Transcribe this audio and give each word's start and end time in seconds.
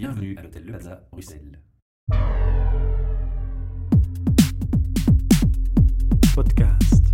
Bienvenue 0.00 0.34
à 0.38 0.42
l'hôtel 0.44 0.64
Le 0.64 0.72
Plaza, 0.72 1.06
Bruxelles. 1.12 1.60
Podcast. 6.34 7.04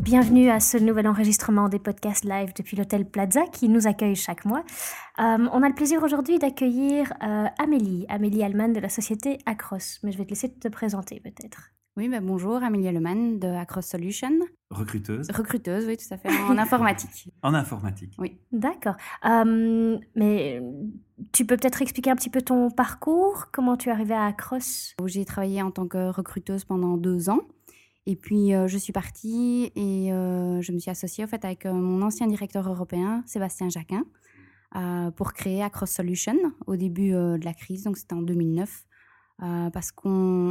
Bienvenue 0.00 0.48
à 0.48 0.60
ce 0.60 0.78
nouvel 0.78 1.08
enregistrement 1.08 1.68
des 1.68 1.80
podcasts 1.80 2.24
live 2.24 2.52
depuis 2.54 2.76
l'hôtel 2.76 3.04
Plaza 3.04 3.42
qui 3.52 3.68
nous 3.68 3.88
accueille 3.88 4.14
chaque 4.14 4.44
mois. 4.44 4.62
Euh, 5.18 5.48
on 5.52 5.64
a 5.64 5.68
le 5.68 5.74
plaisir 5.74 6.04
aujourd'hui 6.04 6.38
d'accueillir 6.38 7.12
euh, 7.24 7.46
Amélie, 7.58 8.06
Amélie 8.08 8.44
Allman 8.44 8.72
de 8.72 8.78
la 8.78 8.88
société 8.88 9.38
Acros. 9.44 9.98
Mais 10.04 10.12
je 10.12 10.18
vais 10.18 10.24
te 10.24 10.30
laisser 10.30 10.54
te 10.54 10.68
présenter 10.68 11.18
peut-être. 11.18 11.71
Oui, 11.98 12.08
bah 12.08 12.20
bonjour, 12.20 12.62
Amélie 12.62 12.90
Leman 12.90 13.38
de 13.38 13.48
Across 13.48 13.84
Solution. 13.84 14.30
Recruteuse 14.70 15.30
Recruteuse, 15.30 15.84
oui, 15.86 15.98
tout 15.98 16.14
à 16.14 16.16
fait, 16.16 16.30
en 16.30 16.56
informatique. 16.58 17.28
En 17.42 17.52
informatique. 17.52 18.14
Oui. 18.18 18.38
D'accord. 18.50 18.94
Euh, 19.26 19.98
mais 20.14 20.62
tu 21.32 21.44
peux 21.44 21.58
peut-être 21.58 21.82
expliquer 21.82 22.10
un 22.10 22.16
petit 22.16 22.30
peu 22.30 22.40
ton 22.40 22.70
parcours 22.70 23.50
Comment 23.52 23.76
tu 23.76 23.90
es 23.90 23.92
arrivée 23.92 24.14
à 24.14 24.24
Acros 24.24 24.94
J'ai 25.04 25.26
travaillé 25.26 25.60
en 25.60 25.70
tant 25.70 25.86
que 25.86 26.08
recruteuse 26.08 26.64
pendant 26.64 26.96
deux 26.96 27.28
ans. 27.28 27.40
Et 28.06 28.16
puis, 28.16 28.54
euh, 28.54 28.68
je 28.68 28.78
suis 28.78 28.94
partie 28.94 29.70
et 29.76 30.14
euh, 30.14 30.62
je 30.62 30.72
me 30.72 30.78
suis 30.78 30.90
associée 30.90 31.24
au 31.24 31.26
fait, 31.26 31.44
avec 31.44 31.66
euh, 31.66 31.74
mon 31.74 32.00
ancien 32.00 32.26
directeur 32.26 32.66
européen, 32.68 33.22
Sébastien 33.26 33.68
Jacquin, 33.68 34.04
euh, 34.76 35.10
pour 35.10 35.34
créer 35.34 35.62
Across 35.62 35.90
Solution 35.90 36.36
au 36.66 36.76
début 36.76 37.12
euh, 37.12 37.36
de 37.36 37.44
la 37.44 37.52
crise, 37.52 37.84
donc 37.84 37.98
c'était 37.98 38.14
en 38.14 38.22
2009. 38.22 38.86
Euh, 39.42 39.70
parce 39.70 39.90
qu'on 39.90 40.08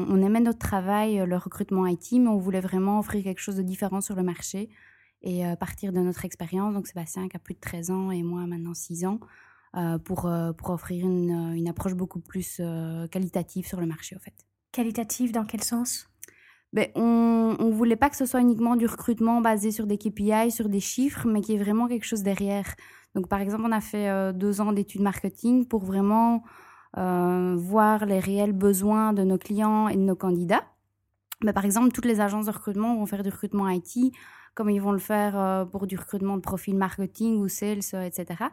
on 0.09 0.21
aimait 0.21 0.41
notre 0.41 0.59
travail, 0.59 1.21
euh, 1.21 1.25
le 1.25 1.37
recrutement 1.37 1.87
IT, 1.87 2.13
mais 2.13 2.27
on 2.27 2.37
voulait 2.37 2.59
vraiment 2.59 2.99
offrir 2.99 3.23
quelque 3.23 3.39
chose 3.39 3.55
de 3.55 3.61
différent 3.61 4.01
sur 4.01 4.15
le 4.15 4.23
marché 4.23 4.69
et 5.21 5.45
euh, 5.45 5.55
partir 5.55 5.93
de 5.93 5.99
notre 5.99 6.25
expérience. 6.25 6.73
Donc, 6.73 6.87
Sébastien 6.87 7.29
qui 7.29 7.37
a 7.37 7.39
plus 7.39 7.53
de 7.53 7.59
13 7.61 7.91
ans 7.91 8.11
et 8.11 8.21
moi 8.21 8.45
maintenant 8.47 8.73
6 8.73 9.05
ans, 9.05 9.19
euh, 9.77 9.97
pour, 9.97 10.29
pour 10.57 10.69
offrir 10.71 11.05
une, 11.05 11.53
une 11.55 11.69
approche 11.69 11.93
beaucoup 11.93 12.19
plus 12.19 12.61
qualitative 13.11 13.65
sur 13.65 13.79
le 13.79 13.85
marché, 13.85 14.15
au 14.15 14.19
fait. 14.19 14.33
Qualitative 14.73 15.31
dans 15.31 15.45
quel 15.45 15.63
sens? 15.63 16.09
Ben, 16.73 16.89
on 16.95 17.55
ne 17.59 17.71
voulait 17.71 17.97
pas 17.97 18.09
que 18.09 18.15
ce 18.17 18.25
soit 18.25 18.41
uniquement 18.41 18.75
du 18.75 18.85
recrutement 18.85 19.41
basé 19.41 19.71
sur 19.71 19.87
des 19.87 19.97
KPI, 19.97 20.51
sur 20.51 20.67
des 20.67 20.79
chiffres, 20.79 21.27
mais 21.27 21.41
qu'il 21.41 21.55
y 21.55 21.57
ait 21.57 21.63
vraiment 21.63 21.87
quelque 21.87 22.05
chose 22.05 22.23
derrière. 22.23 22.75
Donc, 23.15 23.27
par 23.27 23.39
exemple, 23.39 23.63
on 23.65 23.71
a 23.71 23.81
fait 23.81 24.33
deux 24.33 24.59
ans 24.59 24.73
d'études 24.73 25.01
marketing 25.01 25.65
pour 25.65 25.83
vraiment 25.83 26.43
voir 26.95 28.05
les 28.05 28.19
réels 28.19 28.53
besoins 28.53 29.13
de 29.13 29.23
nos 29.23 29.37
clients 29.37 29.87
et 29.87 29.95
de 29.95 30.01
nos 30.01 30.15
candidats. 30.15 30.63
Mais 31.43 31.53
par 31.53 31.65
exemple, 31.65 31.91
toutes 31.91 32.05
les 32.05 32.21
agences 32.21 32.45
de 32.45 32.51
recrutement 32.51 32.95
vont 32.95 33.05
faire 33.05 33.23
du 33.23 33.29
recrutement 33.29 33.67
IT, 33.69 34.13
comme 34.53 34.69
ils 34.69 34.81
vont 34.81 34.91
le 34.91 34.99
faire 34.99 35.39
euh, 35.39 35.65
pour 35.65 35.87
du 35.87 35.97
recrutement 35.97 36.35
de 36.35 36.41
profil 36.41 36.75
marketing 36.75 37.37
ou 37.37 37.47
sales, 37.47 37.79
euh, 37.93 38.03
etc. 38.03 38.45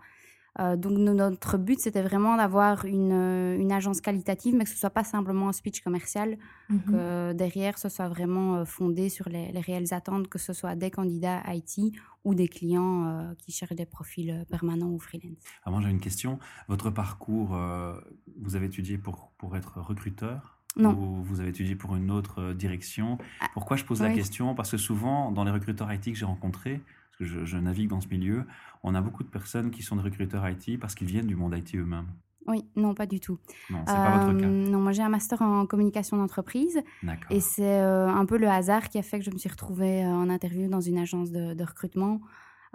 Euh, 0.61 0.77
donc 0.77 0.93
no- 0.93 1.15
notre 1.15 1.57
but, 1.57 1.79
c'était 1.81 2.03
vraiment 2.03 2.37
d'avoir 2.37 2.85
une, 2.85 3.13
euh, 3.13 3.57
une 3.59 3.71
agence 3.73 4.01
qualitative, 4.01 4.55
mais 4.57 4.65
que 4.65 4.71
ce 4.71 4.77
soit 4.77 4.91
pas 4.91 5.05
simplement 5.05 5.49
un 5.49 5.53
speech 5.53 5.83
commercial, 5.83 6.37
Mhm. 6.69 6.81
que 6.91 7.33
derrière, 7.33 7.79
ce 7.79 7.89
soit 7.89 8.09
vraiment 8.09 8.57
euh, 8.57 8.65
fondé 8.65 9.09
sur 9.09 9.29
les, 9.29 9.53
les 9.53 9.61
réelles 9.61 9.95
attentes, 9.95 10.29
que 10.29 10.39
ce 10.39 10.53
soit 10.53 10.75
des 10.75 10.91
candidats 10.91 11.43
IT 11.55 11.93
ou 12.25 12.35
des 12.35 12.49
clients 12.49 13.07
euh, 13.07 13.35
qui 13.39 13.53
cherchent 13.53 13.77
des 13.77 13.87
profils 13.87 14.31
euh, 14.31 14.45
permanents 14.45 14.91
ou 14.91 14.99
freelance. 14.99 15.39
Moi 15.67 15.81
j'ai 15.81 15.91
une 15.91 16.01
question. 16.01 16.39
Votre 16.69 16.91
parcours, 16.91 17.55
euh, 17.55 17.95
vous 18.41 18.57
avez 18.57 18.67
étudié 18.67 18.99
pour, 18.99 19.33
pour 19.39 19.57
être 19.57 19.81
recruteur? 19.81 20.58
Non. 20.79 20.93
Ou 20.93 21.23
vous 21.25 21.41
avez 21.41 21.51
étudié 21.51 21.75
pour 21.75 21.97
une 21.97 22.11
autre 22.11 22.41
euh, 22.41 22.55
direction 22.55 23.19
Ah, 23.41 23.47
Pourquoi 23.53 23.77
je 23.77 23.85
pose 23.85 24.01
la 24.01 24.11
question? 24.13 24.55
Parce 24.55 24.71
que 24.71 24.77
souvent, 24.77 25.31
dans 25.33 25.45
les 25.45 25.51
recruteurs 25.51 25.93
IT 25.93 26.05
que 26.05 26.15
j'ai 26.15 26.25
rencontrés, 26.25 26.81
parce 27.11 27.19
que 27.19 27.25
je, 27.25 27.45
je 27.45 27.57
navigue 27.59 27.89
dans 27.89 28.01
ce 28.01 28.09
milieu, 28.09 28.45
on 28.85 28.95
a 28.95 29.01
beaucoup 29.01 29.25
de 29.25 29.29
personnes 29.29 29.71
qui 29.71 29.83
sont 29.83 29.97
des 29.97 30.03
recruteurs 30.03 30.49
IT 30.49 30.79
parce 30.79 30.95
qu'ils 30.95 31.09
viennent 31.09 31.27
du 31.27 31.35
monde 31.37 31.55
IT 31.57 31.75
eux-mêmes. 31.75 32.07
Oui, 32.47 32.65
non, 32.77 32.95
pas 32.95 33.05
du 33.07 33.21
tout. 33.21 33.39
Non, 33.69 33.81
c'est 33.87 33.95
pas 33.95 34.19
votre 34.25 34.37
Euh, 34.39 34.41
cas. 34.41 34.47
Non, 34.47 34.81
moi 34.81 34.93
j'ai 34.93 35.03
un 35.03 35.11
master 35.11 35.43
en 35.43 35.67
communication 35.67 36.17
d'entreprise 36.17 36.81
D'accord. 37.03 37.31
et 37.31 37.41
c'est 37.41 37.81
euh, 37.81 38.09
un 38.09 38.25
peu 38.25 38.39
le 38.39 38.49
hasard 38.49 38.89
qui 38.89 38.97
a 38.99 39.03
fait 39.03 39.19
que 39.19 39.25
je 39.27 39.31
me 39.31 39.37
suis 39.37 39.51
retrouvée 39.51 40.03
euh, 40.03 40.09
en 40.09 40.31
interview 40.31 40.69
dans 40.71 40.81
une 40.81 40.97
agence 40.97 41.31
de, 41.31 41.53
de 41.53 41.65
recrutement. 41.65 42.21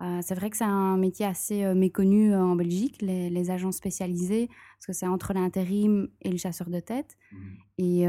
Euh, 0.01 0.19
c'est 0.23 0.35
vrai 0.35 0.49
que 0.49 0.57
c'est 0.57 0.63
un 0.63 0.97
métier 0.97 1.25
assez 1.25 1.63
euh, 1.63 1.75
méconnu 1.75 2.33
euh, 2.33 2.41
en 2.41 2.55
Belgique, 2.55 3.01
les, 3.01 3.29
les 3.29 3.51
agences 3.51 3.77
spécialisées, 3.77 4.47
parce 4.47 4.87
que 4.87 4.93
c'est 4.93 5.07
entre 5.07 5.33
l'intérim 5.33 6.07
et 6.21 6.31
le 6.31 6.37
chasseur 6.37 6.69
de 6.69 6.79
tête. 6.79 7.17
Mhm. 7.31 7.39
Et, 7.79 8.01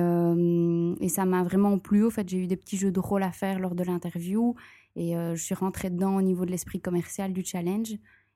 et 1.04 1.08
ça 1.08 1.24
m'a 1.24 1.42
vraiment 1.42 1.78
plu. 1.78 2.04
Au 2.04 2.10
fait, 2.10 2.28
j'ai 2.28 2.38
eu 2.38 2.46
des 2.46 2.56
petits 2.56 2.76
jeux 2.76 2.92
de 2.92 3.00
rôle 3.00 3.22
à 3.22 3.32
faire 3.32 3.58
lors 3.58 3.74
de 3.74 3.82
l'interview. 3.82 4.54
Et 4.94 5.14
je 5.14 5.40
suis 5.42 5.54
rentrée 5.54 5.88
dedans 5.88 6.16
au 6.16 6.22
niveau 6.22 6.44
de 6.44 6.50
l'esprit 6.50 6.80
commercial 6.82 7.32
du 7.32 7.42
challenge. 7.42 7.94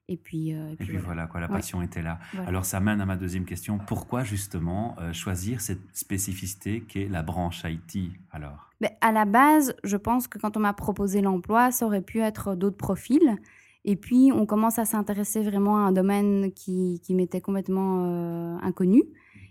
Et 0.08 0.16
puis, 0.16 0.50
Et 0.52 0.96
voilà, 0.96 1.26
quoi, 1.26 1.40
la 1.40 1.48
Ouais. 1.48 1.52
passion 1.52 1.82
était 1.82 2.00
là. 2.00 2.18
Voilà. 2.32 2.48
Alors 2.48 2.64
ça 2.64 2.80
mène 2.80 3.02
à 3.02 3.06
ma 3.06 3.16
deuxième 3.16 3.44
question. 3.44 3.78
Pourquoi 3.78 4.24
justement 4.24 4.96
choisir 5.12 5.60
cette 5.60 5.82
spécificité 5.94 6.80
qu'est 6.80 7.08
la 7.08 7.22
branche 7.22 7.62
IT 7.64 8.10
alors? 8.30 8.67
Mais 8.80 8.96
à 9.00 9.10
la 9.12 9.24
base, 9.24 9.74
je 9.84 9.96
pense 9.96 10.28
que 10.28 10.38
quand 10.38 10.56
on 10.56 10.60
m'a 10.60 10.72
proposé 10.72 11.20
l'emploi, 11.20 11.70
ça 11.70 11.86
aurait 11.86 12.00
pu 12.02 12.20
être 12.20 12.54
d'autres 12.54 12.76
profils. 12.76 13.36
Et 13.84 13.96
puis, 13.96 14.30
on 14.34 14.44
commence 14.44 14.78
à 14.78 14.84
s'intéresser 14.84 15.42
vraiment 15.42 15.78
à 15.78 15.80
un 15.88 15.92
domaine 15.92 16.52
qui, 16.52 17.00
qui 17.02 17.14
m'était 17.14 17.40
complètement 17.40 18.04
euh, 18.04 18.56
inconnu. 18.62 19.02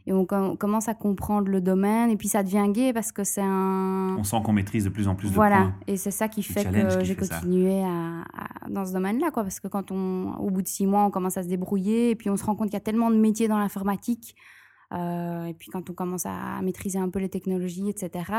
Et 0.05 0.13
on, 0.13 0.25
com- 0.25 0.55
commence 0.57 0.87
à 0.87 0.93
comprendre 0.93 1.49
le 1.49 1.59
domaine. 1.59 2.09
Et 2.09 2.15
puis, 2.17 2.27
ça 2.29 2.43
devient 2.43 2.65
gai 2.71 2.93
parce 2.93 3.11
que 3.11 3.23
c'est 3.25 3.41
un... 3.43 4.15
On 4.17 4.23
sent 4.23 4.37
qu'on 4.45 4.53
maîtrise 4.53 4.85
de 4.85 4.89
plus 4.89 5.07
en 5.07 5.15
plus 5.15 5.29
voilà. 5.29 5.57
de 5.57 5.61
points. 5.63 5.75
Et 5.87 5.97
c'est 5.97 6.11
ça 6.11 6.27
qui 6.29 6.43
fait 6.43 6.63
que 6.63 7.03
j'ai 7.03 7.15
continué 7.15 7.83
à, 7.83 8.21
à- 8.21 8.69
dans 8.69 8.85
ce 8.85 8.93
domaine-là. 8.93 9.31
quoi. 9.31 9.43
Parce 9.43 9.59
que 9.59 9.67
quand 9.67 9.91
on, 9.91 10.35
au 10.39 10.49
bout 10.51 10.61
de 10.61 10.67
six 10.67 10.85
mois, 10.85 11.03
on 11.03 11.09
commence 11.11 11.35
à 11.37 11.43
se 11.43 11.49
débrouiller. 11.49 12.11
Et 12.11 12.15
puis, 12.15 12.29
on 12.29 12.37
se 12.37 12.45
rend 12.45 12.55
compte 12.55 12.67
qu'il 12.67 12.75
y 12.75 12.77
a 12.77 12.81
tellement 12.81 13.09
de 13.09 13.17
métiers 13.17 13.47
dans 13.49 13.57
l'informatique. 13.59 14.35
Euh, 14.93 15.45
et 15.45 15.53
puis, 15.53 15.69
quand 15.69 15.89
on 15.89 15.93
commence 15.93 16.25
à 16.25 16.61
maîtriser 16.61 16.99
un 16.99 17.09
peu 17.09 17.19
les 17.19 17.29
technologies, 17.29 17.89
etc., 17.89 18.31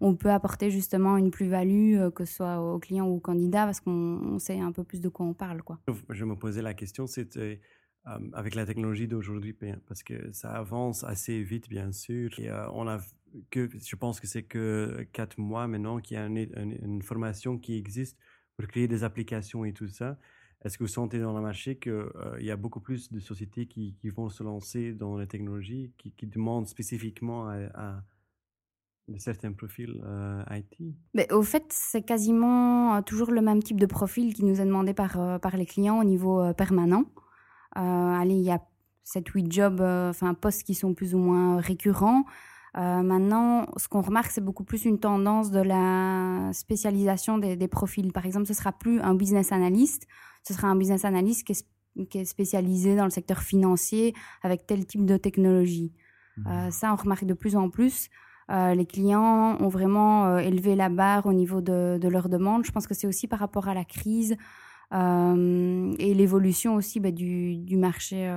on 0.00 0.14
peut 0.14 0.30
apporter 0.30 0.70
justement 0.70 1.16
une 1.16 1.30
plus-value, 1.30 1.96
euh, 1.96 2.10
que 2.10 2.24
ce 2.24 2.34
soit 2.34 2.60
aux 2.60 2.78
clients 2.78 3.06
ou 3.06 3.16
aux 3.16 3.20
candidats, 3.20 3.64
parce 3.64 3.80
qu'on 3.80 3.90
on 3.90 4.38
sait 4.38 4.60
un 4.60 4.72
peu 4.72 4.84
plus 4.84 5.00
de 5.00 5.08
quoi 5.08 5.26
on 5.26 5.34
parle. 5.34 5.62
Quoi. 5.62 5.80
Je 6.10 6.24
me 6.24 6.36
posais 6.36 6.62
la 6.62 6.74
question, 6.74 7.06
c'était 7.06 7.60
euh, 8.06 8.18
avec 8.34 8.54
la 8.54 8.66
technologie 8.66 9.08
d'aujourd'hui, 9.08 9.56
parce 9.86 10.02
que 10.02 10.32
ça 10.32 10.50
avance 10.50 11.04
assez 11.04 11.42
vite, 11.42 11.68
bien 11.68 11.92
sûr. 11.92 12.30
Et 12.38 12.50
on 12.72 12.86
a 12.86 12.98
que, 13.50 13.68
je 13.72 13.96
pense 13.96 14.20
que 14.20 14.26
c'est 14.26 14.42
que 14.44 15.06
quatre 15.12 15.38
mois 15.38 15.66
maintenant 15.66 15.98
qu'il 16.00 16.16
y 16.16 16.20
a 16.20 16.26
une 16.26 17.02
formation 17.02 17.58
qui 17.58 17.76
existe 17.76 18.18
pour 18.56 18.66
créer 18.68 18.86
des 18.88 19.04
applications 19.04 19.64
et 19.64 19.72
tout 19.72 19.88
ça. 19.88 20.18
Est-ce 20.64 20.78
que 20.78 20.84
vous 20.84 20.88
sentez 20.88 21.18
dans 21.18 21.34
le 21.34 21.42
marché 21.42 21.76
qu'il 21.76 22.02
y 22.40 22.50
a 22.50 22.56
beaucoup 22.56 22.80
plus 22.80 23.12
de 23.12 23.20
sociétés 23.20 23.66
qui, 23.66 23.96
vont 24.16 24.28
se 24.28 24.42
lancer 24.42 24.92
dans 24.92 25.18
les 25.18 25.26
technologies, 25.26 25.92
qui, 25.98 26.26
demandent 26.26 26.66
spécifiquement 26.66 27.48
à, 27.48 28.02
certains 29.18 29.52
profils 29.52 30.00
euh, 30.02 30.42
IT 30.50 30.96
Mais 31.12 31.30
au 31.30 31.42
fait, 31.42 31.66
c'est 31.68 32.02
quasiment 32.02 32.96
euh, 32.96 33.02
toujours 33.02 33.30
le 33.30 33.42
même 33.42 33.62
type 33.62 33.78
de 33.78 33.84
profil 33.84 34.32
qui 34.32 34.46
nous 34.46 34.62
est 34.62 34.64
demandé 34.64 34.94
par, 34.94 35.20
euh, 35.20 35.38
par 35.38 35.58
les 35.58 35.66
clients 35.66 36.00
au 36.00 36.04
niveau 36.04 36.40
euh, 36.40 36.54
permanent. 36.54 37.04
Euh, 37.76 37.80
allez, 37.80 38.34
il 38.34 38.42
y 38.42 38.50
a 38.50 38.60
7-8 39.04 39.52
jobs, 39.52 39.80
euh, 39.80 40.10
enfin 40.10 40.34
postes 40.34 40.62
qui 40.62 40.74
sont 40.74 40.94
plus 40.94 41.14
ou 41.14 41.18
moins 41.18 41.60
récurrents. 41.60 42.24
Euh, 42.76 43.02
maintenant, 43.02 43.66
ce 43.76 43.88
qu'on 43.88 44.00
remarque, 44.00 44.30
c'est 44.30 44.40
beaucoup 44.40 44.64
plus 44.64 44.84
une 44.84 44.98
tendance 44.98 45.50
de 45.50 45.60
la 45.60 46.50
spécialisation 46.52 47.38
des, 47.38 47.56
des 47.56 47.68
profils. 47.68 48.12
Par 48.12 48.26
exemple, 48.26 48.46
ce 48.46 48.54
sera 48.54 48.72
plus 48.72 49.00
un 49.00 49.14
business 49.14 49.52
analyst, 49.52 50.06
ce 50.46 50.54
sera 50.54 50.68
un 50.68 50.76
business 50.76 51.04
analyst 51.04 51.44
qui 51.46 51.52
est, 51.52 51.62
sp- 51.62 52.08
qui 52.08 52.18
est 52.18 52.24
spécialisé 52.24 52.96
dans 52.96 53.04
le 53.04 53.10
secteur 53.10 53.40
financier 53.42 54.14
avec 54.42 54.66
tel 54.66 54.86
type 54.86 55.04
de 55.04 55.16
technologie. 55.16 55.92
Mhm. 56.36 56.46
Euh, 56.46 56.70
ça, 56.70 56.92
on 56.92 56.96
remarque 56.96 57.24
de 57.24 57.34
plus 57.34 57.56
en 57.56 57.70
plus. 57.70 58.08
Euh, 58.50 58.74
les 58.74 58.84
clients 58.86 59.56
ont 59.58 59.68
vraiment 59.68 60.26
euh, 60.26 60.38
élevé 60.38 60.76
la 60.76 60.90
barre 60.90 61.26
au 61.26 61.32
niveau 61.32 61.60
de, 61.60 61.98
de 61.98 62.08
leurs 62.08 62.28
demandes. 62.28 62.64
Je 62.66 62.72
pense 62.72 62.86
que 62.86 62.94
c'est 62.94 63.06
aussi 63.06 63.26
par 63.26 63.38
rapport 63.38 63.68
à 63.68 63.74
la 63.74 63.84
crise 63.84 64.36
et 64.92 66.14
l'évolution 66.14 66.76
aussi 66.76 67.00
bah, 67.00 67.10
du, 67.10 67.56
du 67.56 67.76
marché 67.76 68.32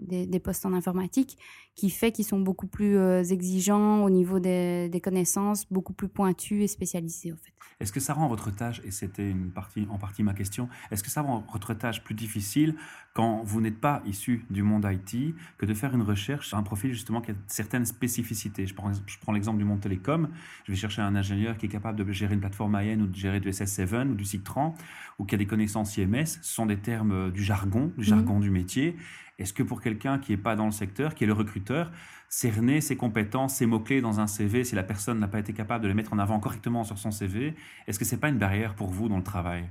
des, 0.00 0.26
des 0.26 0.40
postes 0.40 0.66
en 0.66 0.72
informatique 0.72 1.38
qui 1.74 1.90
fait 1.90 2.12
qu'ils 2.12 2.24
sont 2.24 2.40
beaucoup 2.40 2.66
plus 2.66 2.96
euh, 2.96 3.22
exigeants 3.22 4.02
au 4.02 4.10
niveau 4.10 4.38
des, 4.38 4.88
des 4.88 5.00
connaissances, 5.00 5.66
beaucoup 5.70 5.92
plus 5.92 6.08
pointus 6.08 6.62
et 6.62 6.66
spécialisés, 6.66 7.32
en 7.32 7.36
fait. 7.36 7.52
Est-ce 7.80 7.92
que 7.92 8.00
ça 8.00 8.12
rend 8.12 8.28
votre 8.28 8.54
tâche, 8.54 8.82
et 8.84 8.90
c'était 8.90 9.30
une 9.30 9.50
partie, 9.50 9.86
en 9.88 9.96
partie 9.96 10.22
ma 10.22 10.34
question, 10.34 10.68
est-ce 10.90 11.02
que 11.02 11.08
ça 11.08 11.22
rend 11.22 11.44
votre 11.50 11.72
tâche 11.72 12.04
plus 12.04 12.14
difficile 12.14 12.74
quand 13.14 13.42
vous 13.42 13.62
n'êtes 13.62 13.80
pas 13.80 14.02
issu 14.04 14.44
du 14.50 14.62
monde 14.62 14.86
IT 14.90 15.34
que 15.56 15.64
de 15.64 15.72
faire 15.72 15.94
une 15.94 16.02
recherche 16.02 16.48
sur 16.48 16.58
un 16.58 16.62
profil 16.62 16.92
justement 16.92 17.22
qui 17.22 17.30
a 17.30 17.34
certaines 17.46 17.86
spécificités? 17.86 18.66
Je 18.66 18.74
prends, 18.74 18.92
je 18.92 19.18
prends 19.18 19.32
l'exemple 19.32 19.58
du 19.58 19.64
monde 19.64 19.80
télécom. 19.80 20.28
Je 20.64 20.72
vais 20.72 20.76
chercher 20.76 21.00
un 21.00 21.16
ingénieur 21.16 21.56
qui 21.56 21.66
est 21.66 21.70
capable 21.70 22.04
de 22.04 22.12
gérer 22.12 22.34
une 22.34 22.40
plateforme 22.40 22.74
AN 22.74 23.00
ou 23.00 23.06
de 23.06 23.16
gérer 23.16 23.40
du 23.40 23.48
SS7 23.48 24.10
ou 24.10 24.14
du 24.14 24.24
Citran 24.26 24.74
ou 25.18 25.24
qui 25.24 25.34
a 25.34 25.38
des 25.38 25.46
connaissances 25.46 25.96
IMS. 25.96 26.26
Ce 26.26 26.38
sont 26.42 26.66
des 26.66 26.78
termes 26.78 27.12
euh, 27.12 27.30
du 27.30 27.42
jargon, 27.42 27.92
du 27.96 28.04
jargon 28.04 28.40
du 28.40 28.50
métier. 28.50 28.96
Est-ce 29.40 29.54
que 29.54 29.62
pour 29.62 29.80
quelqu'un 29.80 30.18
qui 30.18 30.32
n'est 30.32 30.38
pas 30.38 30.54
dans 30.54 30.66
le 30.66 30.70
secteur, 30.70 31.14
qui 31.14 31.24
est 31.24 31.26
le 31.26 31.32
recruteur, 31.32 31.90
cerner 32.28 32.80
ses 32.80 32.96
compétences, 32.96 33.54
ses 33.56 33.66
mots-clés 33.66 34.02
dans 34.02 34.20
un 34.20 34.26
CV 34.26 34.64
si 34.64 34.74
la 34.74 34.82
personne 34.82 35.18
n'a 35.18 35.28
pas 35.28 35.38
été 35.38 35.52
capable 35.52 35.82
de 35.82 35.88
les 35.88 35.94
mettre 35.94 36.12
en 36.12 36.18
avant 36.18 36.38
correctement 36.38 36.84
sur 36.84 36.98
son 36.98 37.10
CV 37.10 37.56
Est-ce 37.86 37.98
que 37.98 38.04
ce 38.04 38.14
n'est 38.14 38.20
pas 38.20 38.28
une 38.28 38.38
barrière 38.38 38.74
pour 38.74 38.88
vous 38.88 39.08
dans 39.08 39.16
le 39.16 39.24
travail? 39.24 39.68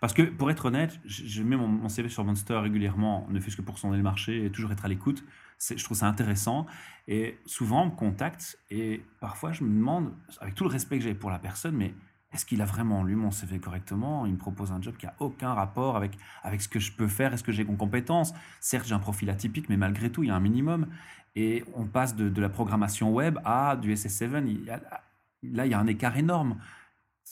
Parce 0.00 0.12
que, 0.12 0.22
pour 0.22 0.50
être 0.50 0.66
honnête, 0.66 1.00
je 1.06 1.42
mets 1.42 1.56
mon, 1.56 1.88
CV 1.88 2.10
sur 2.10 2.24
Monster 2.24 2.58
régulièrement, 2.58 3.26
ne 3.30 3.40
fût-ce 3.40 3.56
que 3.56 3.62
pour 3.62 3.78
sonder 3.78 3.96
le 3.96 4.02
marché 4.02 4.44
et 4.44 4.50
toujours 4.50 4.70
être 4.72 4.84
à 4.84 4.88
l'écoute. 4.88 5.24
Je 5.58 5.82
trouve 5.82 5.96
ça 5.96 6.06
intéressant. 6.06 6.66
Et 7.08 7.38
souvent, 7.46 7.84
on 7.84 7.86
me 7.86 7.96
contacte 7.96 8.58
et 8.70 9.02
parfois, 9.20 9.52
je 9.52 9.64
me 9.64 9.70
demande, 9.70 10.12
avec 10.40 10.54
tout 10.54 10.64
le 10.64 10.70
respect 10.70 10.98
que 10.98 11.04
j'ai 11.04 11.14
pour 11.14 11.30
la 11.30 11.38
personne, 11.38 11.74
mais 11.74 11.94
est-ce 12.36 12.44
qu'il 12.44 12.60
a 12.60 12.66
vraiment 12.66 13.02
lu 13.02 13.16
mon 13.16 13.30
CV 13.30 13.58
correctement? 13.58 14.26
Il 14.26 14.32
me 14.34 14.36
propose 14.36 14.70
un 14.70 14.82
job 14.82 14.94
qui 14.98 15.06
a 15.06 15.14
aucun 15.20 15.54
rapport 15.54 15.96
avec, 15.96 16.18
avec 16.42 16.60
ce 16.60 16.68
que 16.68 16.78
je 16.78 16.92
peux 16.92 17.08
faire, 17.08 17.32
est-ce 17.32 17.42
que 17.42 17.50
j'ai 17.50 17.62
une 17.62 17.78
compétence 17.78 18.34
Certes, 18.60 18.86
j'ai 18.86 18.94
un 18.94 18.98
profil 18.98 19.30
atypique, 19.30 19.70
mais 19.70 19.78
malgré 19.78 20.10
tout, 20.10 20.22
il 20.22 20.26
y 20.26 20.30
a 20.30 20.34
un 20.34 20.40
minimum. 20.40 20.86
Et 21.34 21.64
on 21.74 21.86
passe 21.86 22.14
de, 22.14 22.28
de 22.28 22.40
la 22.42 22.50
programmation 22.50 23.10
web 23.10 23.38
à 23.46 23.76
du 23.76 23.94
SS7. 23.94 24.66
là, 24.66 25.66
il 25.66 25.70
y 25.70 25.74
a 25.74 25.78
un 25.78 25.86
écart 25.86 26.18
énorme. 26.18 26.58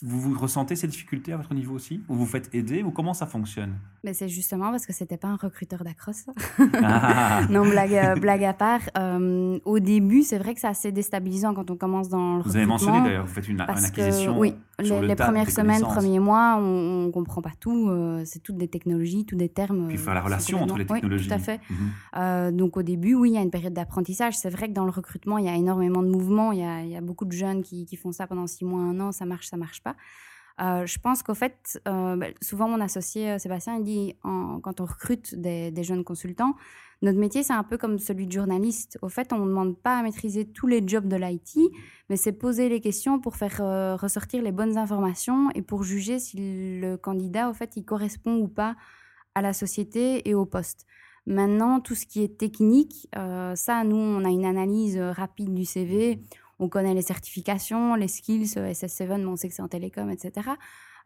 Vous, 0.03 0.21
vous 0.21 0.39
ressentez 0.39 0.75
ces 0.75 0.89
difficultés 0.89 1.33
à 1.33 1.37
votre 1.37 1.55
niveau 1.55 1.75
aussi? 1.77 2.03
Ou 2.09 2.15
vous 2.15 2.27
faites 2.27 2.53
aider? 2.53 2.83
Ou 2.83 2.91
comment 2.91 3.15
ça 3.15 3.27
fonctionne? 3.27 3.75
Mais 4.03 4.13
c'est 4.13 4.29
justement 4.29 4.71
parce 4.71 4.87
que 4.87 4.93
c'était 4.93 5.17
pas 5.17 5.29
un 5.29 5.37
recruteur 5.37 5.85
d'across. 5.85 6.27
Ah. 6.83 7.43
non, 7.51 7.67
blague, 7.67 7.95
euh, 7.95 8.15
blague 8.17 8.43
à 8.43 8.53
part. 8.53 8.81
Euh, 8.99 9.59
au 9.65 9.79
début, 9.79 10.23
c'est 10.23 10.39
vrai 10.39 10.55
que 10.55 10.61
c'est 10.61 10.67
assez 10.67 10.91
déstabilisant 10.91 11.55
quand 11.55 11.71
on 11.71 11.77
commence 11.77 12.09
dans 12.09 12.39
le 12.39 12.43
Vous 12.43 12.57
avez 12.57 12.67
mentionné 12.67 13.03
d'ailleurs, 13.03 13.25
vous 13.25 13.33
faites 13.33 13.49
une, 13.49 13.61
acquisition. 13.61 14.37
oui, 14.39 14.55
les, 14.81 15.15
premières 15.15 15.51
semaines, 15.51 15.83
premiers 15.83 16.19
mois, 16.19 16.57
on, 16.59 17.07
ne 17.07 17.11
comprend 17.11 17.41
pas 17.41 17.53
tout. 17.59 17.89
Euh, 17.89 18.23
c'est 18.25 18.41
toutes 18.41 18.57
des 18.57 18.69
technologies, 18.69 19.25
tous 19.25 19.37
des 19.37 19.49
termes. 19.49 19.87
Puis 19.87 19.97
faire 19.97 20.15
la 20.15 20.23
relation 20.23 20.61
entre 20.61 20.77
les 20.77 20.87
technologies. 20.87 21.25
Oui, 21.25 21.29
tout 21.29 21.35
à 21.35 21.39
fait. 21.39 21.61
Mhm. 21.71 22.57
donc 22.57 22.77
au 22.77 22.83
début, 22.83 23.15
oui, 23.15 23.31
il 23.31 23.35
y 23.35 23.39
a 23.39 23.43
une 23.43 23.53
période 23.53 23.75
d'apprentissage. 23.75 24.37
C'est 24.37 24.51
vrai 24.51 24.69
que 24.69 24.75
dans 24.75 24.85
le 24.85 24.91
recrutement, 24.91 25.39
il 25.39 25.45
y 25.45 25.49
a 25.49 25.55
énormément 25.55 26.03
de 26.03 26.09
mouvements. 26.09 26.51
Il 26.51 26.59
y 26.59 26.65
a, 26.65 26.83
il 26.83 26.91
y 26.91 26.97
a 26.97 27.01
beaucoup 27.01 27.25
de 27.25 27.33
jeunes 27.33 27.63
qui, 27.63 27.87
qui, 27.87 27.97
font 27.97 28.11
ça 28.11 28.27
pendant 28.27 28.49
six 28.49 28.65
mois, 28.65 28.83
un 28.83 28.99
an. 28.99 29.13
Ça 29.13 29.25
marche, 29.25 29.47
ça 29.47 29.57
marche 29.57 29.84
Euh, 30.61 30.87
je 30.87 30.99
pense 31.01 31.23
qu'au 31.23 31.35
fait, 31.35 31.81
euh, 31.89 32.17
bah, 32.17 32.27
souvent 32.41 32.69
mon 32.69 32.81
associé 32.81 33.33
euh, 33.33 33.39
Sébastien 33.39 33.77
il 33.79 33.83
dit 33.83 34.17
quand 34.23 34.81
on 34.81 34.85
recrute 34.85 35.35
des, 35.35 35.83
jeunes 35.83 36.05
consultants, 36.05 36.55
notre 37.03 37.19
métier 37.19 37.43
c'est 37.43 37.53
un 37.53 37.65
peu 37.65 37.77
comme 37.77 37.99
celui 37.99 38.27
de 38.27 38.33
journaliste. 38.33 38.99
Au 39.03 39.09
fait, 39.09 39.33
on 39.33 39.41
ne 39.41 39.49
demande 39.49 39.77
pas 39.77 39.99
à 39.99 40.03
maîtriser 40.03 40.45
tous 40.45 40.69
les 40.69 40.87
jobs 40.87 41.09
de 41.09 41.17
l'IT, 41.17 41.59
mais 42.09 42.17
c'est 42.17 42.33
poser 42.33 42.69
les 42.69 42.81
questions 42.81 43.19
pour 43.19 43.37
faire 43.37 43.99
ressortir 44.01 44.43
les 44.43 44.53
bonnes 44.53 44.79
informations 44.79 45.51
et 45.55 45.63
pour 45.63 45.83
juger 45.83 46.19
si 46.21 46.37
le 46.81 46.97
candidat, 46.97 47.51
au 47.51 47.53
fait, 47.53 47.77
il 47.77 47.85
correspond 47.85 48.37
ou 48.37 48.49
pas 48.49 48.77
à 49.35 49.43
la 49.43 49.53
société 49.53 50.29
et 50.29 50.35
au 50.35 50.47
poste. 50.47 50.87
Maintenant, 51.27 51.81
tout 51.81 51.95
ce 51.95 52.07
qui 52.07 52.23
est 52.23 52.39
technique, 52.39 53.09
ça, 53.13 53.85
nous, 53.85 53.97
on 53.97 54.25
a 54.25 54.31
une 54.31 54.47
analyse 54.47 54.99
rapide 54.99 55.53
du 55.53 55.65
CV 55.65 56.21
on 56.59 56.69
connaît 56.69 56.95
les 56.95 57.03
certifications, 57.03 57.95
les 57.95 58.09
skills, 58.09 58.55
euh, 58.57 58.73
SS7, 58.73 59.27
on 59.27 59.37
sait 59.37 59.49
que 59.49 59.55
c'est 59.55 59.63
en 59.63 59.69
télécom, 59.69 60.11
etc. 60.11 60.51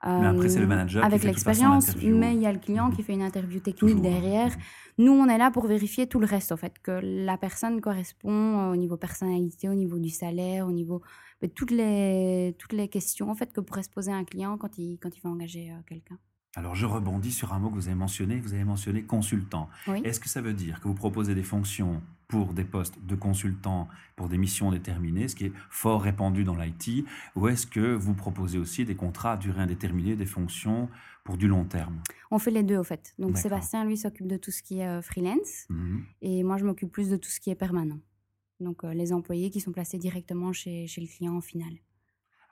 Mais 0.04 0.26
après, 0.26 0.48
c'est 0.48 0.58
le 0.58 0.64
euh, 0.64 0.68
manager 0.68 1.04
avec 1.04 1.24
l'expérience, 1.24 1.96
mais 1.96 2.34
il 2.34 2.40
y 2.40 2.46
a 2.46 2.52
le 2.52 2.60
client 2.60 2.90
qui 2.90 3.02
fait 3.02 3.14
une 3.14 3.22
interview 3.22 3.58
technique 3.58 4.00
derrière. 4.00 4.54
Nous, 4.96 5.12
on 5.12 5.28
est 5.28 5.38
là 5.38 5.50
pour 5.50 5.66
vérifier 5.66 6.06
tout 6.06 6.20
le 6.20 6.26
reste, 6.26 6.52
en 6.52 6.56
fait, 6.56 6.78
que 6.80 7.00
la 7.02 7.36
personne 7.36 7.80
correspond 7.80 8.30
euh, 8.30 8.72
au 8.72 8.76
niveau 8.76 8.96
personnalité, 8.96 9.68
au 9.68 9.74
niveau 9.74 9.98
du 9.98 10.10
salaire, 10.10 10.66
au 10.66 10.72
niveau 10.72 11.02
de 11.42 11.48
toutes 11.48 11.70
les 11.72 12.54
toutes 12.58 12.72
les 12.72 12.88
questions 12.88 13.30
en 13.30 13.34
fait 13.36 13.52
que 13.52 13.60
pourrait 13.60 13.84
se 13.84 13.90
poser 13.90 14.10
un 14.10 14.24
client 14.24 14.56
quand 14.58 14.76
il 14.76 14.98
quand 14.98 15.16
il 15.16 15.20
va 15.20 15.30
engager 15.30 15.72
quelqu'un. 15.86 16.18
Alors 16.56 16.74
je 16.74 16.86
rebondis 16.86 17.32
sur 17.32 17.52
un 17.52 17.58
mot 17.58 17.70
que 17.70 17.74
vous 17.74 17.86
avez 17.86 17.96
mentionné, 17.96 18.40
vous 18.40 18.54
avez 18.54 18.64
mentionné 18.64 19.02
consultant. 19.02 19.68
Est-ce 20.04 20.18
que 20.18 20.28
ça 20.28 20.40
veut 20.40 20.54
dire 20.54 20.80
que 20.80 20.88
vous 20.88 20.94
proposez 20.94 21.34
des 21.34 21.42
fonctions 21.42 22.02
pour 22.26 22.52
des 22.52 22.64
postes 22.64 22.98
de 23.04 23.14
consultant 23.14 23.88
pour 24.14 24.28
des 24.28 24.36
missions 24.36 24.70
déterminées, 24.70 25.28
ce 25.28 25.36
qui 25.36 25.46
est 25.46 25.52
fort 25.70 26.02
répandu 26.02 26.44
dans 26.44 26.54
l'IT, 26.54 27.06
ou 27.36 27.48
est-ce 27.48 27.66
que 27.66 27.94
vous 27.94 28.14
proposez 28.14 28.58
aussi 28.58 28.84
des 28.84 28.94
contrats 28.94 29.32
à 29.32 29.36
durée 29.36 29.62
indéterminée, 29.62 30.14
des 30.14 30.26
fonctions 30.26 30.88
pour 31.24 31.38
du 31.38 31.48
long 31.48 31.64
terme? 31.64 32.00
On 32.30 32.38
fait 32.38 32.50
les 32.50 32.62
deux 32.62 32.76
au 32.76 32.84
fait. 32.84 33.14
Donc 33.18 33.38
Sébastien, 33.38 33.84
lui, 33.84 33.96
s'occupe 33.96 34.26
de 34.26 34.36
tout 34.36 34.50
ce 34.50 34.62
qui 34.62 34.80
est 34.80 34.86
euh, 34.86 35.02
freelance, 35.02 35.66
mmh 35.70 35.98
et 36.20 36.42
moi, 36.42 36.58
je 36.58 36.64
m'occupe 36.64 36.90
plus 36.90 37.08
de 37.08 37.16
tout 37.16 37.30
ce 37.30 37.40
qui 37.40 37.50
est 37.50 37.54
permanent. 37.54 37.98
Donc 38.60 38.84
euh, 38.84 38.92
les 38.92 39.12
employés 39.12 39.50
qui 39.50 39.60
sont 39.60 39.72
placés 39.72 39.98
directement 39.98 40.52
chez, 40.52 40.86
chez 40.86 41.00
le 41.00 41.06
client 41.06 41.36
au 41.36 41.40
final. 41.40 41.70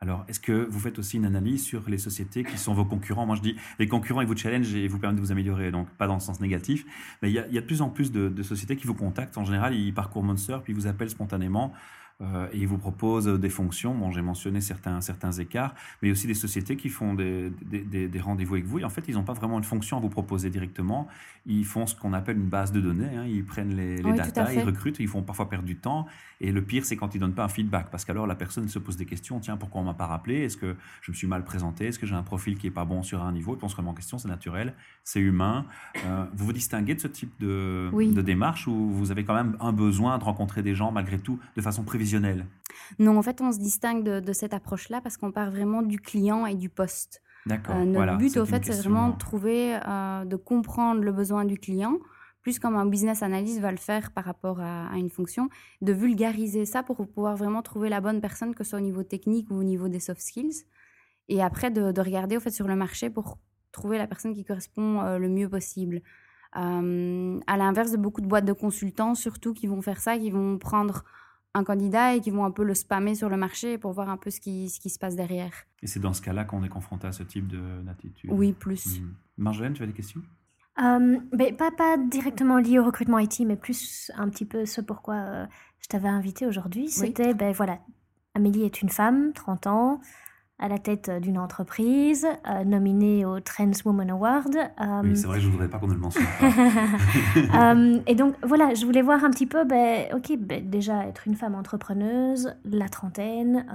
Alors, 0.00 0.24
est-ce 0.28 0.40
que 0.40 0.66
vous 0.68 0.78
faites 0.78 0.98
aussi 0.98 1.16
une 1.16 1.24
analyse 1.24 1.64
sur 1.64 1.88
les 1.88 1.96
sociétés 1.96 2.44
qui 2.44 2.58
sont 2.58 2.74
vos 2.74 2.84
concurrents? 2.84 3.24
Moi, 3.24 3.36
je 3.36 3.40
dis, 3.40 3.56
les 3.78 3.88
concurrents, 3.88 4.20
ils 4.20 4.26
vous 4.26 4.36
challenge 4.36 4.74
et 4.74 4.88
vous 4.88 4.98
permettent 4.98 5.16
de 5.16 5.22
vous 5.22 5.32
améliorer, 5.32 5.70
donc 5.70 5.88
pas 5.90 6.06
dans 6.06 6.14
le 6.14 6.20
sens 6.20 6.38
négatif. 6.40 6.84
Mais 7.22 7.30
il 7.30 7.34
y 7.34 7.38
a, 7.38 7.44
de 7.48 7.60
plus 7.60 7.80
en 7.80 7.88
plus 7.88 8.12
de, 8.12 8.28
de, 8.28 8.42
sociétés 8.42 8.76
qui 8.76 8.86
vous 8.86 8.94
contactent. 8.94 9.38
En 9.38 9.44
général, 9.44 9.74
ils 9.74 9.94
parcourent 9.94 10.22
Monster, 10.22 10.58
puis 10.62 10.74
ils 10.74 10.76
vous 10.76 10.86
appellent 10.86 11.08
spontanément 11.08 11.72
euh, 12.20 12.48
et 12.52 12.58
ils 12.58 12.66
vous 12.68 12.78
proposent 12.78 13.26
des 13.26 13.48
fonctions. 13.50 13.94
Bon, 13.94 14.10
j'ai 14.10 14.22
mentionné 14.22 14.60
certains, 14.60 15.00
certains 15.00 15.32
écarts, 15.32 15.74
mais 16.00 16.08
il 16.08 16.10
y 16.10 16.12
a 16.12 16.14
aussi 16.14 16.26
des 16.26 16.34
sociétés 16.34 16.76
qui 16.76 16.88
font 16.88 17.14
des, 17.14 17.50
des, 17.62 18.08
des 18.08 18.20
rendez-vous 18.20 18.54
avec 18.54 18.66
vous. 18.66 18.78
Et 18.78 18.84
en 18.84 18.90
fait, 18.90 19.04
ils 19.08 19.14
n'ont 19.14 19.24
pas 19.24 19.34
vraiment 19.34 19.58
une 19.58 19.64
fonction 19.64 19.98
à 19.98 20.00
vous 20.00 20.08
proposer 20.08 20.50
directement. 20.50 21.08
Ils 21.46 21.64
font 21.64 21.86
ce 21.86 21.94
qu'on 21.94 22.12
appelle 22.12 22.36
une 22.36 22.48
base 22.48 22.72
de 22.72 22.80
données. 22.80 23.16
Hein. 23.16 23.26
Ils 23.26 23.44
prennent 23.44 23.76
les, 23.76 24.02
les 24.02 24.12
data, 24.12 24.52
ils 24.52 24.62
recrutent, 24.62 24.98
ils 24.98 25.08
font 25.08 25.22
parfois 25.22 25.48
perdre 25.48 25.66
du 25.66 25.76
temps. 25.76 26.06
Et 26.40 26.52
le 26.52 26.60
pire, 26.62 26.84
c'est 26.84 26.96
quand 26.96 27.14
ils 27.14 27.18
ne 27.18 27.26
donnent 27.26 27.34
pas 27.34 27.44
un 27.44 27.48
feedback, 27.48 27.88
parce 27.90 28.04
qu'alors 28.04 28.26
la 28.26 28.34
personne 28.34 28.68
se 28.68 28.78
pose 28.78 28.96
des 28.96 29.06
questions. 29.06 29.40
Tiens, 29.40 29.56
pourquoi 29.56 29.80
on 29.80 29.84
m'a 29.84 29.94
pas 29.94 30.06
rappelé? 30.06 30.40
Est-ce 30.40 30.56
que 30.56 30.76
je 31.02 31.10
me 31.10 31.16
suis 31.16 31.26
mal 31.26 31.44
présenté? 31.44 31.86
Est-ce 31.86 31.98
que 31.98 32.06
j'ai 32.06 32.14
un 32.14 32.22
profil 32.22 32.58
qui 32.58 32.66
est 32.66 32.70
pas 32.70 32.84
bon 32.84 33.02
sur 33.02 33.22
un 33.22 33.32
niveau? 33.32 33.56
Ils 33.60 33.68
se 33.68 33.74
vraiment 33.74 33.92
en 33.92 33.94
question. 33.94 34.18
C'est 34.18 34.28
naturel, 34.28 34.74
c'est 35.04 35.20
humain. 35.20 35.64
Euh, 36.04 36.24
vous 36.34 36.46
vous 36.46 36.52
distinguez 36.52 36.94
de 36.94 37.00
ce 37.00 37.08
type 37.08 37.32
de, 37.40 37.90
de 37.92 38.22
démarche 38.22 38.66
ou 38.66 38.90
vous 38.90 39.10
avez 39.10 39.24
quand 39.24 39.34
même 39.34 39.56
un 39.60 39.72
besoin 39.72 40.18
de 40.18 40.24
rencontrer 40.24 40.62
des 40.62 40.74
gens 40.74 40.92
malgré 40.92 41.18
tout 41.18 41.38
de 41.56 41.62
façon 41.62 41.84
non, 42.98 43.18
en 43.18 43.22
fait, 43.22 43.40
on 43.40 43.52
se 43.52 43.58
distingue 43.58 44.02
de, 44.04 44.32
cette 44.32 44.54
approche-là 44.54 45.00
parce 45.00 45.16
qu'on 45.16 45.32
part 45.32 45.50
vraiment 45.50 45.82
du 45.82 46.00
client 46.00 46.46
et 46.46 46.54
du 46.54 46.68
poste. 46.68 47.22
D'accord. 47.46 47.76
Euh, 47.76 47.84
notre 47.84 48.16
but, 48.16 48.36
au 48.36 48.46
fait, 48.46 48.64
c'est 48.64 48.80
vraiment 48.80 49.10
de 49.10 49.18
trouver, 49.18 49.78
euh, 49.86 50.24
de 50.24 50.36
comprendre 50.36 51.02
le 51.02 51.12
besoin 51.12 51.44
du 51.44 51.58
client, 51.58 51.98
plus 52.42 52.58
comme 52.58 52.76
un 52.76 52.86
business 52.86 53.22
analyst 53.22 53.60
va 53.60 53.70
le 53.70 53.76
faire 53.76 54.12
par 54.12 54.24
rapport 54.24 54.60
à, 54.60 54.96
une 54.96 55.10
fonction, 55.10 55.48
de 55.80 55.92
vulgariser 55.92 56.64
ça 56.64 56.82
pour 56.82 57.06
pouvoir 57.08 57.36
vraiment 57.36 57.62
trouver 57.62 57.88
la 57.88 58.00
bonne 58.00 58.20
personne, 58.20 58.54
que 58.54 58.64
ce 58.64 58.70
soit 58.70 58.78
au 58.78 58.82
niveau 58.82 59.02
technique 59.02 59.50
ou 59.50 59.54
au 59.54 59.64
niveau 59.64 59.88
des 59.88 60.00
soft 60.00 60.20
skills. 60.20 60.64
Et 61.28 61.42
après, 61.42 61.70
de, 61.70 62.00
regarder, 62.00 62.36
au 62.36 62.40
fait, 62.40 62.50
sur 62.50 62.68
le 62.68 62.76
marché 62.76 63.10
pour 63.10 63.38
trouver 63.72 63.98
la 63.98 64.06
personne 64.06 64.32
qui 64.32 64.44
correspond 64.44 65.02
euh, 65.02 65.18
le 65.18 65.28
mieux 65.28 65.48
possible. 65.48 66.02
à 66.52 67.56
l'inverse 67.56 67.90
de 67.90 67.96
beaucoup 67.96 68.22
de 68.22 68.26
boîtes 68.26 68.46
de 68.46 68.52
consultants, 68.52 69.14
surtout, 69.14 69.52
qui 69.52 69.66
vont 69.66 69.82
faire 69.82 70.00
ça, 70.00 70.16
qui 70.16 70.30
vont 70.30 70.56
prendre 70.58 71.04
un 71.56 71.64
candidat 71.64 72.14
et 72.14 72.20
qui 72.20 72.30
vont 72.30 72.44
un 72.44 72.50
peu 72.50 72.62
le 72.62 72.74
spammer 72.74 73.14
sur 73.14 73.28
le 73.28 73.36
marché 73.36 73.78
pour 73.78 73.92
voir 73.92 74.10
un 74.10 74.16
peu 74.16 74.30
ce 74.30 74.40
qui, 74.40 74.68
ce 74.68 74.78
qui 74.78 74.90
se 74.90 74.98
passe 74.98 75.16
derrière. 75.16 75.52
Et 75.82 75.86
c'est 75.86 76.00
dans 76.00 76.12
ce 76.12 76.20
cas-là 76.20 76.44
qu'on 76.44 76.62
est 76.62 76.68
confronté 76.68 77.06
à 77.06 77.12
ce 77.12 77.22
type 77.22 77.48
d'attitude 77.84 78.30
Oui, 78.32 78.52
plus. 78.52 79.00
Mmh. 79.00 79.14
Marjolaine, 79.38 79.72
tu 79.72 79.82
as 79.82 79.86
des 79.86 79.92
questions? 79.92 80.20
Euh, 80.78 81.18
ben, 81.32 81.56
pas, 81.56 81.70
pas 81.70 81.96
directement 81.96 82.58
lié 82.58 82.78
au 82.78 82.84
recrutement 82.84 83.18
IT, 83.18 83.40
mais 83.40 83.56
plus 83.56 84.10
un 84.16 84.28
petit 84.28 84.44
peu 84.44 84.66
ce 84.66 84.82
pourquoi 84.82 85.14
euh, 85.14 85.46
je 85.80 85.88
t'avais 85.88 86.08
invité 86.08 86.46
aujourd'hui. 86.46 86.90
C'était, 86.90 87.32
ben 87.32 87.52
voilà, 87.52 87.78
Amélie 88.34 88.64
est 88.64 88.82
une 88.82 88.90
femme, 88.90 89.32
30 89.32 89.66
ans, 89.66 90.00
à 90.58 90.68
la 90.68 90.78
tête 90.78 91.10
d'une 91.20 91.38
entreprise, 91.38 92.26
euh, 92.48 92.64
nominée 92.64 93.26
au 93.26 93.40
Trends 93.40 93.70
Woman 93.84 94.10
Award. 94.10 94.56
Euh, 94.56 95.00
oui, 95.04 95.16
c'est 95.16 95.26
vrai, 95.26 95.40
je 95.40 95.46
ne 95.48 95.52
voudrais 95.52 95.68
pas 95.68 95.78
qu'on 95.78 95.88
ne 95.88 95.94
le 95.94 96.00
mentionne 96.00 96.24
euh, 97.54 98.00
et 98.06 98.14
donc, 98.14 98.34
voilà, 98.42 98.72
je 98.72 98.86
voulais 98.86 99.02
voir 99.02 99.22
un 99.22 99.30
petit 99.30 99.46
peu, 99.46 99.64
ben, 99.64 100.06
ok, 100.14 100.32
ben, 100.38 100.68
déjà 100.68 101.06
être 101.06 101.26
une 101.26 101.34
femme 101.34 101.54
entrepreneuse, 101.54 102.54
la 102.64 102.88
trentaine. 102.88 103.66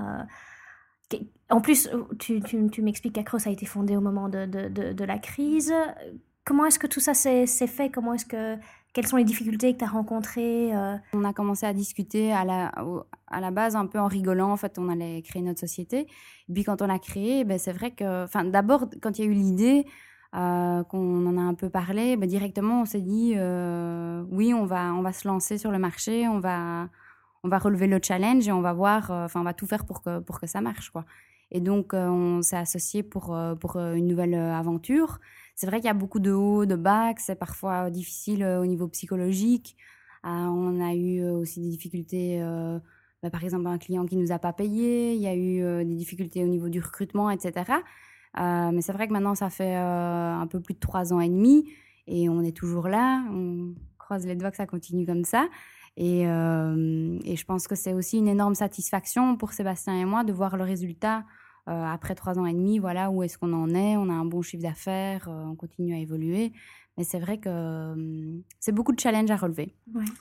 en 1.51 1.61
plus, 1.61 1.87
tu, 2.17 2.41
tu, 2.41 2.67
tu 2.71 2.81
m'expliques 2.81 3.13
qu'Acros 3.13 3.47
a 3.47 3.51
été 3.51 3.67
fondé 3.67 3.95
au 3.95 4.01
moment 4.01 4.27
de, 4.27 4.45
de, 4.45 4.67
de, 4.67 4.93
de 4.93 5.03
la 5.03 5.19
crise. 5.19 5.73
Comment 6.45 6.65
est-ce 6.65 6.79
que 6.79 6.87
tout 6.87 6.99
ça 6.99 7.13
s'est 7.13 7.45
fait? 7.45 7.91
Comment 7.91 8.15
est-ce 8.15 8.25
que 8.25 8.57
quelles 8.93 9.07
sont 9.07 9.17
les 9.17 9.23
difficultés 9.23 9.73
que 9.73 9.79
tu 9.79 9.85
as 9.85 9.89
rencontrées 9.89 10.75
euh? 10.75 10.97
On 11.13 11.23
a 11.23 11.33
commencé 11.33 11.65
à 11.65 11.73
discuter 11.73 12.33
à 12.33 12.43
la, 12.43 12.71
à 13.27 13.39
la 13.39 13.51
base 13.51 13.75
un 13.75 13.85
peu 13.85 13.99
en 13.99 14.07
rigolant. 14.07 14.51
En 14.51 14.57
fait, 14.57 14.77
on 14.77 14.89
allait 14.89 15.21
créer 15.21 15.41
notre 15.41 15.59
société. 15.59 16.07
Et 16.49 16.53
puis 16.53 16.63
quand 16.63 16.81
on 16.81 16.87
l'a 16.87 16.99
créée, 16.99 17.43
ben, 17.43 17.57
c'est 17.57 17.71
vrai 17.71 17.91
que, 17.91 18.25
enfin, 18.25 18.43
d'abord, 18.43 18.87
quand 19.01 19.17
il 19.17 19.25
y 19.25 19.27
a 19.27 19.31
eu 19.31 19.33
l'idée, 19.33 19.85
euh, 20.35 20.83
qu'on 20.83 21.25
en 21.25 21.37
a 21.37 21.41
un 21.41 21.53
peu 21.53 21.69
parlé, 21.69 22.17
ben, 22.17 22.27
directement, 22.27 22.81
on 22.81 22.85
s'est 22.85 23.01
dit, 23.01 23.33
euh, 23.37 24.23
oui, 24.29 24.53
on 24.53 24.65
va, 24.65 24.93
on 24.93 25.01
va 25.01 25.13
se 25.13 25.27
lancer 25.27 25.57
sur 25.57 25.71
le 25.71 25.79
marché, 25.79 26.27
on 26.27 26.39
va, 26.39 26.89
on 27.43 27.49
va 27.49 27.59
relever 27.59 27.87
le 27.87 27.99
challenge 28.01 28.47
et 28.47 28.51
on 28.51 28.61
va 28.61 28.73
voir, 28.73 29.09
enfin, 29.11 29.39
on 29.39 29.43
va 29.43 29.53
tout 29.53 29.67
faire 29.67 29.85
pour 29.85 30.01
que, 30.01 30.19
pour 30.19 30.39
que 30.39 30.47
ça 30.47 30.61
marche, 30.61 30.89
quoi. 30.89 31.05
Et 31.53 31.59
donc, 31.59 31.91
on 31.93 32.41
s'est 32.41 32.55
associé 32.55 33.03
pour, 33.03 33.37
pour 33.59 33.75
une 33.75 34.07
nouvelle 34.07 34.35
aventure. 34.35 35.19
C'est 35.55 35.67
vrai 35.67 35.77
qu'il 35.77 35.87
y 35.87 35.89
a 35.89 35.93
beaucoup 35.93 36.19
de 36.19 36.31
hauts, 36.31 36.65
de 36.65 36.75
bas, 36.75 37.13
que 37.13 37.21
c'est 37.21 37.35
parfois 37.35 37.89
difficile 37.89 38.43
euh, 38.43 38.61
au 38.61 38.65
niveau 38.65 38.87
psychologique. 38.87 39.75
Euh, 40.25 40.29
on 40.29 40.81
a 40.81 40.93
eu 40.93 41.21
euh, 41.21 41.33
aussi 41.33 41.61
des 41.61 41.69
difficultés, 41.69 42.41
bah, 43.23 43.29
par 43.29 43.43
exemple 43.43 43.67
un 43.67 43.77
client 43.77 44.05
qui 44.05 44.17
nous 44.17 44.31
a 44.31 44.39
pas 44.39 44.53
payé, 44.53 45.13
il 45.13 45.21
y 45.21 45.27
a 45.27 45.35
eu 45.35 45.85
des 45.85 45.95
difficultés 45.95 46.43
au 46.43 46.47
niveau 46.47 46.69
du 46.69 46.79
recrutement, 46.79 47.29
etc. 47.29 47.53
mais 48.35 48.81
c'est 48.81 48.93
vrai 48.93 49.07
que 49.07 49.13
maintenant 49.13 49.35
ça 49.35 49.49
fait 49.49 49.75
un 49.75 50.47
peu 50.47 50.59
plus 50.59 50.73
de 50.73 50.79
trois 50.79 51.13
ans 51.13 51.19
et 51.19 51.29
demi 51.29 51.69
et 52.07 52.29
on 52.29 52.41
est 52.41 52.55
toujours 52.55 52.87
là, 52.87 53.23
on 53.31 53.75
croise 53.99 54.25
les 54.25 54.35
doigts 54.35 54.49
que 54.49 54.57
ça 54.57 54.65
continue 54.65 55.05
comme 55.05 55.23
ça. 55.23 55.47
Et 55.97 56.23
je 56.23 57.45
pense 57.45 57.67
que 57.67 57.75
c'est 57.75 57.93
aussi 57.93 58.17
une 58.17 58.27
énorme 58.27 58.55
satisfaction 58.55 59.37
pour 59.37 59.53
Sébastien 59.53 59.99
et 59.99 60.05
moi 60.05 60.23
de 60.23 60.33
voir 60.33 60.57
le 60.57 60.63
résultat 60.63 61.23
euh, 61.67 61.85
après 61.85 62.15
trois 62.15 62.39
ans 62.39 62.45
et 62.45 62.53
demi. 62.53 62.79
Voilà 62.79 63.11
où 63.11 63.23
est-ce 63.23 63.37
qu'on 63.37 63.53
en 63.53 63.69
est? 63.73 63.97
On 63.97 64.09
a 64.09 64.13
un 64.13 64.25
bon 64.25 64.41
chiffre 64.41 64.63
d'affaires, 64.63 65.27
euh, 65.27 65.45
on 65.45 65.55
continue 65.55 65.93
à 65.93 65.99
évoluer. 65.99 66.53
Mais 66.97 67.03
c'est 67.03 67.19
vrai 67.19 67.37
que 67.37 67.95
c'est 68.59 68.73
beaucoup 68.73 68.91
de 68.91 68.99
challenges 68.99 69.31
à 69.31 69.37
relever. 69.37 69.73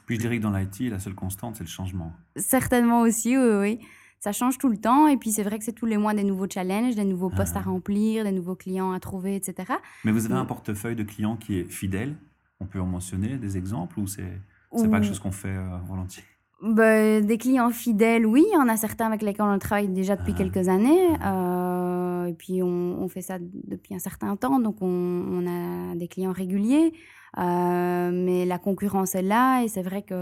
Puis 0.06 0.16
je 0.16 0.20
dirais 0.20 0.38
que 0.38 0.42
dans 0.42 0.56
l'IT, 0.56 0.90
la 0.90 1.00
seule 1.00 1.14
constante, 1.14 1.56
c'est 1.56 1.64
le 1.64 1.68
changement. 1.68 2.12
Certainement 2.36 3.00
aussi, 3.00 3.36
oui, 3.36 3.50
oui. 3.60 3.80
Ça 4.20 4.32
change 4.32 4.58
tout 4.58 4.68
le 4.68 4.76
temps. 4.76 5.08
Et 5.08 5.16
puis 5.16 5.32
c'est 5.32 5.42
vrai 5.42 5.58
que 5.58 5.64
c'est 5.64 5.72
tous 5.72 5.86
les 5.86 5.96
mois 5.96 6.14
des 6.14 6.24
nouveaux 6.24 6.48
challenges, 6.48 6.94
des 6.94 7.04
nouveaux 7.04 7.30
postes 7.30 7.56
à 7.56 7.60
ah. 7.60 7.68
remplir, 7.68 8.24
des 8.24 8.32
nouveaux 8.32 8.54
clients 8.54 8.92
à 8.92 9.00
trouver, 9.00 9.34
etc. 9.34 9.72
Mais 10.04 10.12
vous 10.12 10.26
avez 10.26 10.34
un 10.34 10.44
portefeuille 10.44 10.96
de 10.96 11.02
clients 11.02 11.36
qui 11.36 11.58
est 11.58 11.64
fidèle? 11.64 12.14
On 12.60 12.66
peut 12.66 12.80
en 12.80 12.86
mentionner 12.86 13.36
des 13.38 13.56
exemples 13.56 13.98
ou 13.98 14.06
c'est 14.06 14.40
c'est 14.76 14.88
pas 14.88 15.00
quelque 15.00 15.08
chose 15.08 15.18
qu'on 15.18 15.32
fait 15.32 15.48
euh, 15.48 15.78
volontiers? 15.86 16.24
Bah, 16.62 17.20
Des 17.20 17.38
clients 17.38 17.70
fidèles, 17.70 18.26
oui. 18.26 18.44
Il 18.50 18.54
y 18.54 18.56
en 18.56 18.68
a 18.68 18.76
certains 18.76 19.06
avec 19.06 19.22
lesquels 19.22 19.46
on 19.46 19.58
travaille 19.58 19.88
déjà 19.88 20.16
depuis 20.16 20.32
ah. 20.34 20.38
quelques 20.38 20.68
années. 20.68 21.08
Euh, 21.24 22.26
et 22.26 22.34
puis, 22.34 22.62
on, 22.62 23.08
fait 23.08 23.22
ça 23.22 23.38
depuis 23.40 23.94
un 23.94 23.98
certain 23.98 24.36
temps. 24.36 24.60
Donc, 24.60 24.76
on, 24.80 25.46
a 25.46 25.94
des 25.94 26.08
clients 26.08 26.32
réguliers. 26.32 26.92
Euh, 27.38 28.10
mais 28.12 28.44
la 28.44 28.58
concurrence 28.58 29.14
est 29.14 29.22
là. 29.22 29.62
Et 29.62 29.68
c'est 29.68 29.82
vrai 29.82 30.02
que 30.02 30.14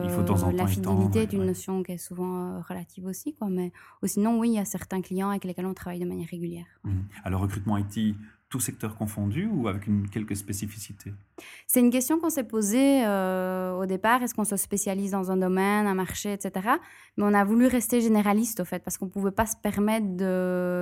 la 0.53 0.67
fidélité 0.67 1.23
est 1.23 1.33
une 1.33 1.47
notion 1.47 1.83
qui 1.83 1.93
est 1.93 1.99
souvent 1.99 2.61
relative 2.61 3.07
aussi. 3.07 3.35
Quoi. 3.35 3.49
Mais 3.49 3.73
sinon, 4.05 4.39
oui, 4.39 4.51
il 4.51 4.55
y 4.55 4.59
a 4.59 4.65
certains 4.65 5.01
clients 5.01 5.31
avec 5.31 5.45
lesquels 5.45 5.67
on 5.67 5.75
travaille 5.75 6.01
de 6.01 6.07
manière 6.07 6.29
régulière. 6.29 6.67
Mmh. 6.85 6.91
Alors, 7.25 7.41
recrutement 7.41 7.79
IT, 7.79 8.15
tout 8.49 8.61
secteur 8.61 8.97
confondu 8.97 9.47
ou 9.47 9.69
avec 9.69 9.83
quelques 10.11 10.37
spécificités? 10.37 11.13
C'est 11.67 11.81
une 11.81 11.91
question 11.91 12.19
qu'on 12.19 12.31
s'est 12.31 12.45
posée 12.45 13.05
euh, 13.05 13.75
au 13.75 13.87
départ. 13.87 14.23
Est-ce 14.23 14.35
qu'on 14.35 14.45
se 14.45 14.57
spécialise 14.57 15.11
dans 15.11 15.31
un 15.31 15.37
domaine, 15.37 15.87
un 15.87 15.95
marché, 15.95 16.33
etc. 16.33 16.69
Mais 17.17 17.25
on 17.25 17.35
a 17.35 17.45
voulu 17.45 17.67
rester 17.67 18.01
généraliste, 18.01 18.61
au 18.61 18.65
fait, 18.65 18.83
parce 18.83 18.97
qu'on 18.97 19.07
ne 19.07 19.11
pouvait 19.11 19.33
pas 19.33 19.47
se 19.47 19.57
permettre 19.57 20.07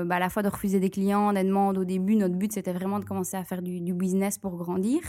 bah, 0.04 0.16
à 0.16 0.18
la 0.18 0.30
fois 0.30 0.42
de 0.42 0.49
refuser 0.49 0.80
des 0.80 0.90
clients, 0.90 1.32
des 1.32 1.42
demandes 1.42 1.78
au 1.78 1.85
début. 1.85 2.14
Notre 2.14 2.37
but, 2.37 2.52
c'était 2.52 2.73
vraiment 2.73 3.00
de 3.00 3.04
commencer 3.04 3.37
à 3.37 3.44
faire 3.44 3.62
du, 3.62 3.92
business 3.94 4.38
pour 4.38 4.56
grandir. 4.56 5.00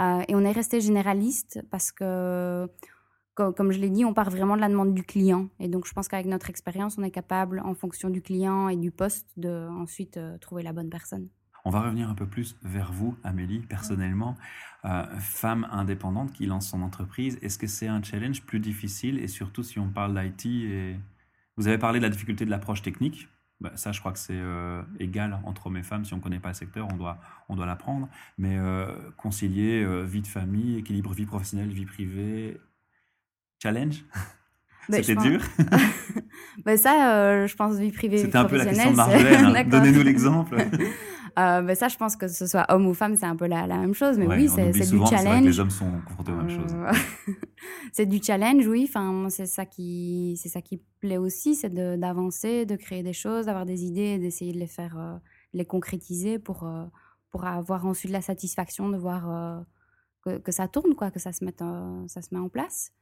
Euh, 0.00 0.22
et 0.28 0.34
on 0.34 0.40
est 0.40 0.52
resté 0.52 0.80
généraliste 0.80 1.60
parce 1.70 1.92
que, 1.92 2.66
comme 3.34 3.72
je 3.72 3.78
l'ai 3.78 3.90
dit, 3.90 4.04
on 4.04 4.14
part 4.14 4.30
vraiment 4.30 4.56
de 4.56 4.62
la 4.62 4.68
demande 4.68 4.94
du 4.94 5.02
client. 5.02 5.48
Et 5.60 5.68
donc, 5.68 5.86
je 5.86 5.92
pense 5.92 6.08
qu'avec 6.08 6.26
notre 6.26 6.48
expérience, 6.48 6.96
on 6.98 7.02
est 7.02 7.10
capable, 7.10 7.60
en 7.60 7.74
fonction 7.74 8.08
du 8.08 8.22
client 8.22 8.68
et 8.68 8.76
du 8.76 8.90
poste, 8.90 9.28
de 9.36 9.68
ensuite 9.70 10.16
euh, 10.16 10.38
trouver 10.38 10.62
la 10.62 10.72
bonne 10.72 10.88
personne. 10.88 11.28
On 11.64 11.70
va 11.70 11.80
revenir 11.80 12.08
un 12.10 12.14
peu 12.14 12.26
plus 12.26 12.56
vers 12.62 12.92
vous, 12.92 13.16
Amélie, 13.22 13.60
personnellement. 13.60 14.36
Euh, 14.84 15.04
femme 15.20 15.68
indépendante 15.70 16.32
qui 16.32 16.46
lance 16.46 16.68
son 16.68 16.82
entreprise, 16.82 17.38
est-ce 17.40 17.56
que 17.56 17.68
c'est 17.68 17.86
un 17.86 18.02
challenge 18.02 18.42
plus 18.42 18.58
difficile? 18.58 19.20
Et 19.20 19.28
surtout 19.28 19.62
si 19.62 19.78
on 19.78 19.88
parle 19.88 20.20
d'IT 20.20 20.46
et... 20.46 20.96
Vous 21.58 21.68
avez 21.68 21.76
parlé 21.76 21.98
de 21.98 22.04
la 22.04 22.08
difficulté 22.08 22.46
de 22.46 22.50
l'approche 22.50 22.80
technique. 22.80 23.28
Bah, 23.60 23.72
ça, 23.74 23.92
je 23.92 24.00
crois 24.00 24.12
que 24.12 24.18
c'est 24.18 24.32
euh, 24.32 24.82
égal 24.98 25.38
entre 25.44 25.66
hommes 25.66 25.76
et 25.76 25.82
femmes. 25.82 26.04
Si 26.04 26.14
on 26.14 26.16
ne 26.16 26.22
connaît 26.22 26.40
pas 26.40 26.48
le 26.48 26.54
secteur, 26.54 26.88
on 26.90 26.96
doit, 26.96 27.18
on 27.50 27.56
doit 27.56 27.66
l'apprendre. 27.66 28.08
Mais 28.38 28.56
euh, 28.58 28.86
concilier 29.18 29.84
vie 30.04 30.22
de 30.22 30.26
famille, 30.26 30.78
équilibre 30.78 31.12
vie 31.12 31.26
professionnelle, 31.26 31.68
vie 31.68 31.84
privée, 31.84 32.58
challenge? 33.62 34.02
C'était 34.90 35.14
dur? 35.14 35.42
ben 36.64 36.76
Ça, 36.78 37.46
je 37.46 37.54
pense, 37.54 37.76
vie 37.76 37.92
privée, 37.92 38.18
C'était 38.18 38.38
un 38.38 38.46
peu 38.46 38.56
la 38.56 38.64
question 38.64 38.90
de 38.90 38.96
Marjolaine. 38.96 39.56
Hein. 39.56 39.64
Donnez-nous 39.68 40.02
l'exemple. 40.02 40.56
Euh, 41.38 41.62
ben 41.62 41.74
ça, 41.74 41.88
je 41.88 41.96
pense 41.96 42.16
que 42.16 42.28
ce 42.28 42.46
soit 42.46 42.66
homme 42.68 42.86
ou 42.86 42.94
femme, 42.94 43.16
c'est 43.16 43.26
un 43.26 43.36
peu 43.36 43.46
la, 43.46 43.66
la 43.66 43.78
même 43.78 43.94
chose. 43.94 44.18
Mais 44.18 44.26
oui, 44.26 44.48
c'est 44.48 44.70
du 44.70 45.06
challenge. 45.06 45.44
les 45.44 45.60
hommes 45.60 45.70
sont 45.70 45.90
confrontés 46.06 46.32
aux 46.32 46.36
mêmes 46.36 46.50
choses. 46.50 46.74
Euh, 46.74 47.32
c'est 47.92 48.06
du 48.06 48.22
challenge, 48.22 48.66
oui. 48.66 48.86
Enfin, 48.88 49.28
c'est 49.30 49.46
ça 49.46 49.64
qui, 49.64 50.38
c'est 50.40 50.48
ça 50.48 50.60
qui 50.60 50.82
plaît 51.00 51.16
aussi, 51.16 51.54
c'est 51.54 51.70
d'avancer, 51.70 52.66
de, 52.66 52.76
créer 52.76 53.02
des 53.02 53.12
choses, 53.12 53.46
d'avoir 53.46 53.66
des 53.66 53.84
idées, 53.84 54.18
d'essayer 54.18 54.52
de 54.52 54.58
les 54.58 54.66
faire, 54.66 54.98
euh, 54.98 55.16
les 55.52 55.64
concrétiser 55.64 56.38
pour 56.38 56.68
pour 57.30 57.46
avoir 57.46 57.86
ensuite 57.86 58.12
la 58.12 58.20
satisfaction 58.20 58.90
de 58.90 58.98
voir 58.98 59.64
que, 60.22 60.36
que, 60.36 60.52
ça 60.52 60.68
tourne, 60.68 60.94
quoi, 60.94 61.10
que 61.10 61.18
ça 61.18 61.32
se 61.32 61.42
mette, 61.42 61.64
ça 62.08 62.20
se 62.20 62.28
met 62.34 62.38
en 62.38 62.50
place. 62.50 62.92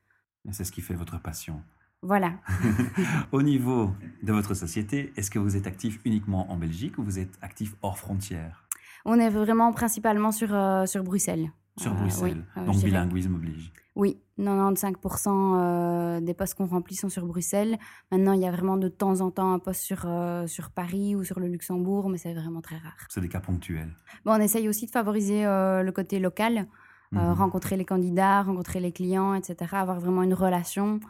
C'est 0.53 0.63
ce 0.63 0.71
qui 0.71 0.83
fait 0.83 0.95
votre 0.95 1.21
passion. 1.21 1.61
Voilà. 2.03 2.33
Au 3.33 3.43
niveau 3.43 3.91
de 4.23 4.33
votre 4.33 4.55
société, 4.55 5.13
est-ce 5.17 5.31
que 5.31 5.39
vous 5.39 5.57
êtes 5.57 5.67
actif 5.67 6.01
uniquement 6.05 6.51
en 6.51 6.57
Belgique 6.57 6.97
ou 6.97 7.03
vous 7.03 7.19
êtes 7.19 7.39
actif 7.43 7.75
hors 7.83 7.99
frontières? 7.99 8.67
On 9.05 9.19
est 9.19 9.29
vraiment 9.29 9.73
principalement 9.73 10.33
sur, 10.33 10.55
euh, 10.55 10.87
sur 10.87 11.03
Bruxelles. 11.03 11.51
Sur 11.77 11.93
euh, 11.93 11.97
Bruxelles, 11.97 12.45
euh, 12.57 12.65
donc 12.65 12.77
bilinguisme 12.77 13.35
oblige. 13.35 13.73
Oui, 13.97 14.19
95% 14.39 16.25
des 16.25 16.33
postes 16.33 16.55
qu'on 16.55 16.67
remplit 16.67 16.95
sont 16.95 17.11
sur 17.11 17.27
Bruxelles. 17.27 17.79
Maintenant, 18.11 18.33
il 18.33 18.41
y 18.41 18.47
a 18.47 18.51
vraiment 18.51 18.79
de 18.79 18.89
temps 18.89 19.21
en 19.21 19.31
temps 19.31 19.53
un 19.53 19.59
poste 19.59 19.83
sur, 19.83 20.07
sur 20.47 20.71
Paris 20.71 21.17
ou 21.17 21.25
sur 21.25 21.39
le 21.39 21.49
Luxembourg, 21.49 22.09
mais 22.09 22.17
c'est 22.17 22.33
vraiment 22.33 22.63
très 22.63 22.77
rare. 22.77 22.97
C'est 23.11 23.21
des 23.21 23.29
cas 23.29 23.41
ponctuels. 23.41 23.93
Bon, 24.25 24.33
on 24.33 24.41
essaye 24.41 24.69
aussi 24.69 24.87
de 24.87 24.91
favoriser 24.91 25.43
le 25.45 25.91
côté 25.91 26.19
local, 26.19 26.67
mhm. 27.13 27.33
rencontrer 27.33 27.77
les 27.77 27.85
candidats, 27.85 28.43
rencontrer 28.43 28.81
les 28.81 28.93
clients, 28.93 29.35
etc., 29.35 29.57
avoir 29.73 30.01
vraiment 30.01 30.23
une 30.23 30.35
relation. 30.35 31.01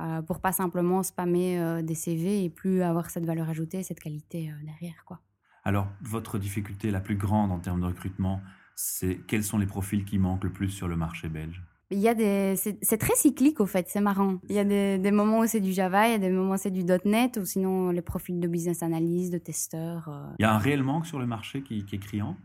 Euh, 0.00 0.22
pour 0.22 0.40
pas 0.40 0.52
simplement 0.52 1.02
spammer 1.02 1.60
euh, 1.60 1.82
des 1.82 1.94
CV 1.94 2.44
et 2.44 2.48
plus 2.48 2.82
avoir 2.82 3.10
cette 3.10 3.26
valeur 3.26 3.50
ajoutée, 3.50 3.82
cette 3.82 4.00
qualité 4.00 4.50
euh, 4.50 4.64
derrière. 4.64 5.04
Quoi. 5.04 5.20
Alors, 5.62 5.88
votre 6.00 6.38
difficulté 6.38 6.90
la 6.90 7.00
plus 7.00 7.16
grande 7.16 7.52
en 7.52 7.58
termes 7.58 7.80
de 7.82 7.86
recrutement, 7.86 8.40
c'est 8.76 9.20
quels 9.26 9.44
sont 9.44 9.58
les 9.58 9.66
profils 9.66 10.04
qui 10.06 10.18
manquent 10.18 10.44
le 10.44 10.52
plus 10.52 10.70
sur 10.70 10.88
le 10.88 10.96
marché 10.96 11.28
belge? 11.28 11.62
Il 11.90 11.98
y 11.98 12.08
a 12.08 12.14
des, 12.14 12.54
c'est 12.56 12.98
très 12.98 13.16
cyclique 13.16 13.60
au 13.60 13.66
fait, 13.66 13.88
c'est 13.88 14.00
marrant. 14.00 14.38
Il 14.48 14.54
y 14.54 14.60
a 14.60 14.64
des, 14.64 14.96
des 14.96 15.10
moments 15.10 15.40
où 15.40 15.46
c'est 15.46 15.60
du 15.60 15.72
Java, 15.72 16.06
il 16.06 16.12
y 16.12 16.14
a 16.14 16.18
des 16.18 16.30
moments 16.30 16.54
où 16.54 16.56
c'est 16.56 16.70
du 16.70 16.84
.NET 16.84 17.36
ou 17.36 17.44
sinon 17.44 17.90
les 17.90 18.00
profils 18.00 18.38
de 18.38 18.46
business 18.46 18.84
analyst, 18.84 19.32
de 19.32 19.38
testeurs. 19.38 20.08
Il 20.38 20.42
y 20.42 20.44
a 20.44 20.54
un 20.54 20.58
réel 20.58 20.84
manque 20.84 21.06
sur 21.06 21.18
le 21.18 21.26
marché 21.26 21.62
qui, 21.62 21.84
est 21.92 21.98
criant? 21.98 22.36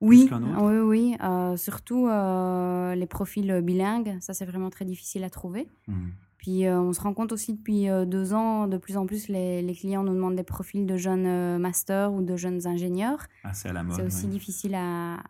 Oui, 0.00 0.28
oui, 0.32 0.78
oui. 0.78 1.16
surtout 1.58 2.08
les 2.08 3.06
profils 3.06 3.60
bilingues, 3.60 4.16
ça 4.20 4.32
c'est 4.32 4.46
vraiment 4.46 4.70
très 4.70 4.86
difficile 4.86 5.22
à 5.22 5.30
trouver. 5.30 5.68
Mmh. 5.86 6.08
Puis 6.42 6.66
euh, 6.66 6.80
on 6.80 6.92
se 6.92 7.00
rend 7.00 7.14
compte 7.14 7.30
aussi 7.30 7.54
depuis 7.54 7.88
euh, 7.88 8.04
deux 8.04 8.34
ans, 8.34 8.66
de 8.66 8.76
plus 8.76 8.96
en 8.96 9.06
plus, 9.06 9.28
les, 9.28 9.62
les, 9.62 9.74
clients 9.76 10.02
nous 10.02 10.12
demandent 10.12 10.34
des 10.34 10.42
profils 10.42 10.84
de 10.84 10.96
jeunes 10.96 11.26
euh, 11.26 11.56
masters 11.56 12.12
ou 12.12 12.20
de 12.20 12.36
jeunes 12.36 12.66
ingénieurs. 12.66 13.28
Ah, 13.44 13.54
c'est 13.54 13.68
à 13.68 13.72
la 13.72 13.84
mode. 13.84 13.94
C'est 13.94 14.02
aussi 14.04 14.26
difficile 14.26 14.74
à. 14.74 15.22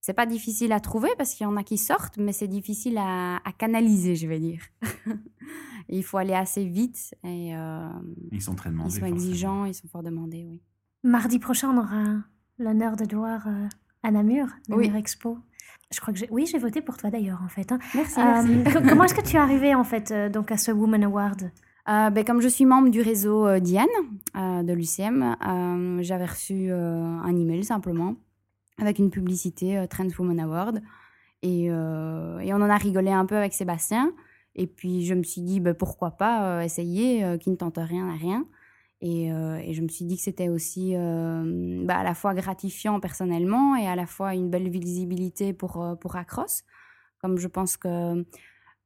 C'est 0.00 0.14
pas 0.14 0.24
difficile 0.24 0.72
à 0.72 0.80
trouver 0.80 1.10
parce 1.18 1.34
qu'il 1.34 1.44
y 1.44 1.46
en 1.46 1.58
a 1.58 1.62
qui 1.62 1.76
sortent, 1.76 2.16
mais 2.16 2.32
c'est 2.32 2.48
difficile 2.48 2.96
à, 2.96 3.36
à, 3.44 3.52
canaliser, 3.52 4.16
je 4.16 4.26
vais 4.26 4.38
dire. 4.40 4.62
il 5.90 6.02
faut 6.02 6.16
aller 6.16 6.32
assez 6.32 6.64
vite 6.64 7.14
et. 7.22 7.50
ils 8.32 8.40
sont 8.40 8.54
très 8.54 8.70
demandés. 8.70 8.94
Ils 8.94 9.00
sont 9.00 9.06
exigeants, 9.06 9.64
ils 9.66 9.74
sont 9.74 9.88
fort 9.88 10.02
demandés, 10.02 10.46
oui. 10.48 10.62
Mardi 11.04 11.38
prochain, 11.38 11.68
on 11.68 11.78
aura 11.78 12.22
l'honneur 12.58 12.96
de 12.96 13.14
voir 13.14 13.46
à 14.02 14.10
Namur, 14.10 14.46
Namur 14.70 14.90
oui. 14.90 14.96
Expo. 14.96 15.38
Je 15.94 16.00
crois 16.00 16.12
que 16.12 16.18
j'ai... 16.18 16.28
Oui, 16.30 16.46
j'ai 16.46 16.58
voté 16.58 16.80
pour 16.80 16.96
toi 16.96 17.10
d'ailleurs, 17.10 17.40
en 17.44 17.48
fait. 17.48 17.70
Hein. 17.70 17.78
Merci, 17.94 18.18
euh, 18.18 18.80
comment 18.88 19.04
est-ce 19.04 19.14
que 19.14 19.22
tu 19.22 19.36
es 19.36 19.38
arrivée, 19.38 19.74
en 19.74 19.84
fait, 19.84 20.10
euh, 20.10 20.28
donc 20.28 20.50
à 20.50 20.56
ce 20.56 20.72
Woman 20.72 21.04
Award? 21.04 21.50
Euh, 21.88 22.10
ben, 22.10 22.24
comme 22.24 22.40
je 22.40 22.48
suis 22.48 22.64
membre 22.64 22.90
du 22.90 23.00
réseau 23.00 23.60
Diane 23.60 23.86
de 24.34 24.72
l'UCM, 24.72 25.36
j'avais 26.02 26.24
reçu 26.24 26.72
un 26.72 27.36
email 27.36 27.62
simplement 27.62 28.16
avec 28.78 28.98
une 28.98 29.10
publicité 29.10 29.86
Trends 29.88 30.08
Woman 30.18 30.40
Award. 30.40 30.82
Et, 31.42 31.66
et, 31.66 31.70
on 31.70 32.56
en 32.56 32.68
a 32.68 32.76
rigolé 32.76 33.12
un 33.12 33.24
peu 33.24 33.36
avec 33.36 33.54
Sébastien. 33.54 34.12
Et 34.56 34.66
puis 34.66 35.06
je 35.06 35.14
me 35.14 35.22
suis 35.22 35.42
dit, 35.42 35.60
ben, 35.60 35.74
pourquoi 35.74 36.10
pas 36.10 36.64
essayer, 36.64 37.38
qui 37.38 37.50
ne 37.50 37.56
tente 37.56 37.78
rien 37.78 38.08
à 38.08 38.16
rien. 38.16 38.44
Euh, 39.04 39.56
et, 39.58 39.74
je 39.74 39.82
me 39.82 39.88
suis 39.88 40.04
dit 40.04 40.16
que 40.16 40.22
c'était 40.22 40.48
aussi 40.48 40.92
euh, 40.94 41.84
bah, 41.84 41.98
à 41.98 42.04
la 42.04 42.14
fois 42.14 42.34
gratifiant 42.34 42.98
personnellement 42.98 43.76
et 43.76 43.86
à 43.86 43.94
la 43.94 44.06
fois 44.06 44.34
une 44.34 44.48
belle 44.48 44.70
visibilité 44.70 45.52
pour, 45.52 45.82
euh, 45.82 45.94
pour 45.96 46.16
Acros. 46.16 46.62
Comme 47.20 47.38
je 47.38 47.48
pense 47.48 47.76
que 47.76 48.24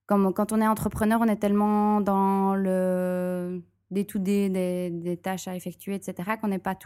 comme, 0.06 0.34
quand 0.34 0.52
on 0.52 0.60
est 0.60 0.66
entrepreneur, 0.66 1.20
on 1.20 1.26
est 1.28 1.36
tellement 1.36 2.00
dans 2.00 2.54
le 2.56 3.62
des 3.92 4.04
tout 4.04 4.18
des, 4.20 4.48
des, 4.90 5.16
tâches 5.16 5.48
à 5.48 5.56
effectuer, 5.56 5.96
etc., 5.96 6.14
qu'on 6.40 6.48
n'est 6.48 6.60
pas 6.60 6.76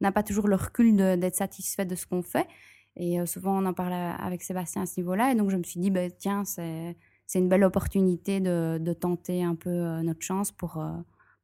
n'a 0.00 0.12
pas 0.12 0.22
toujours 0.24 0.48
le 0.48 0.56
recul 0.56 0.96
d'être 0.96 1.36
satisfait 1.36 1.84
de 1.84 1.94
ce 1.94 2.06
qu'on 2.06 2.22
fait. 2.22 2.48
Et 2.96 3.24
souvent, 3.24 3.62
on 3.62 3.66
en 3.66 3.72
parle 3.72 3.92
avec 3.92 4.42
Sébastien 4.42 4.82
à 4.82 4.86
ce 4.86 4.98
niveau-là. 4.98 5.30
Et 5.30 5.36
donc, 5.36 5.50
je 5.50 5.56
me 5.56 5.62
suis 5.62 5.78
dit, 5.78 5.90
bah, 5.92 6.10
tiens, 6.10 6.44
c'est 6.44 6.96
une 7.38 7.48
belle 7.48 7.62
opportunité 7.62 8.40
de, 8.40 8.78
de, 8.78 8.92
tenter 8.92 9.44
un 9.44 9.54
peu 9.54 9.70
notre 10.02 10.22
chance 10.22 10.50
pour 10.50 10.84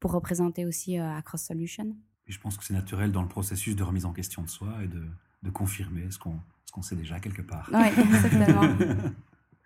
pour 0.00 0.12
représenter 0.12 0.64
aussi 0.64 0.98
euh, 0.98 1.16
Across 1.16 1.42
Solution. 1.42 1.96
Et 2.26 2.32
je 2.32 2.40
pense 2.40 2.56
que 2.56 2.64
c'est 2.64 2.74
naturel 2.74 3.12
dans 3.12 3.22
le 3.22 3.28
processus 3.28 3.74
de 3.74 3.82
remise 3.82 4.04
en 4.04 4.12
question 4.12 4.42
de 4.42 4.48
soi 4.48 4.72
et 4.82 4.86
de, 4.86 5.02
de 5.42 5.50
confirmer 5.50 6.10
ce 6.10 6.18
qu'on 6.18 6.38
ce 6.68 6.72
qu'on 6.72 6.82
sait 6.82 6.96
déjà 6.96 7.18
quelque 7.18 7.40
part. 7.40 7.68
Oui, 7.72 7.86
exactement. 7.98 8.62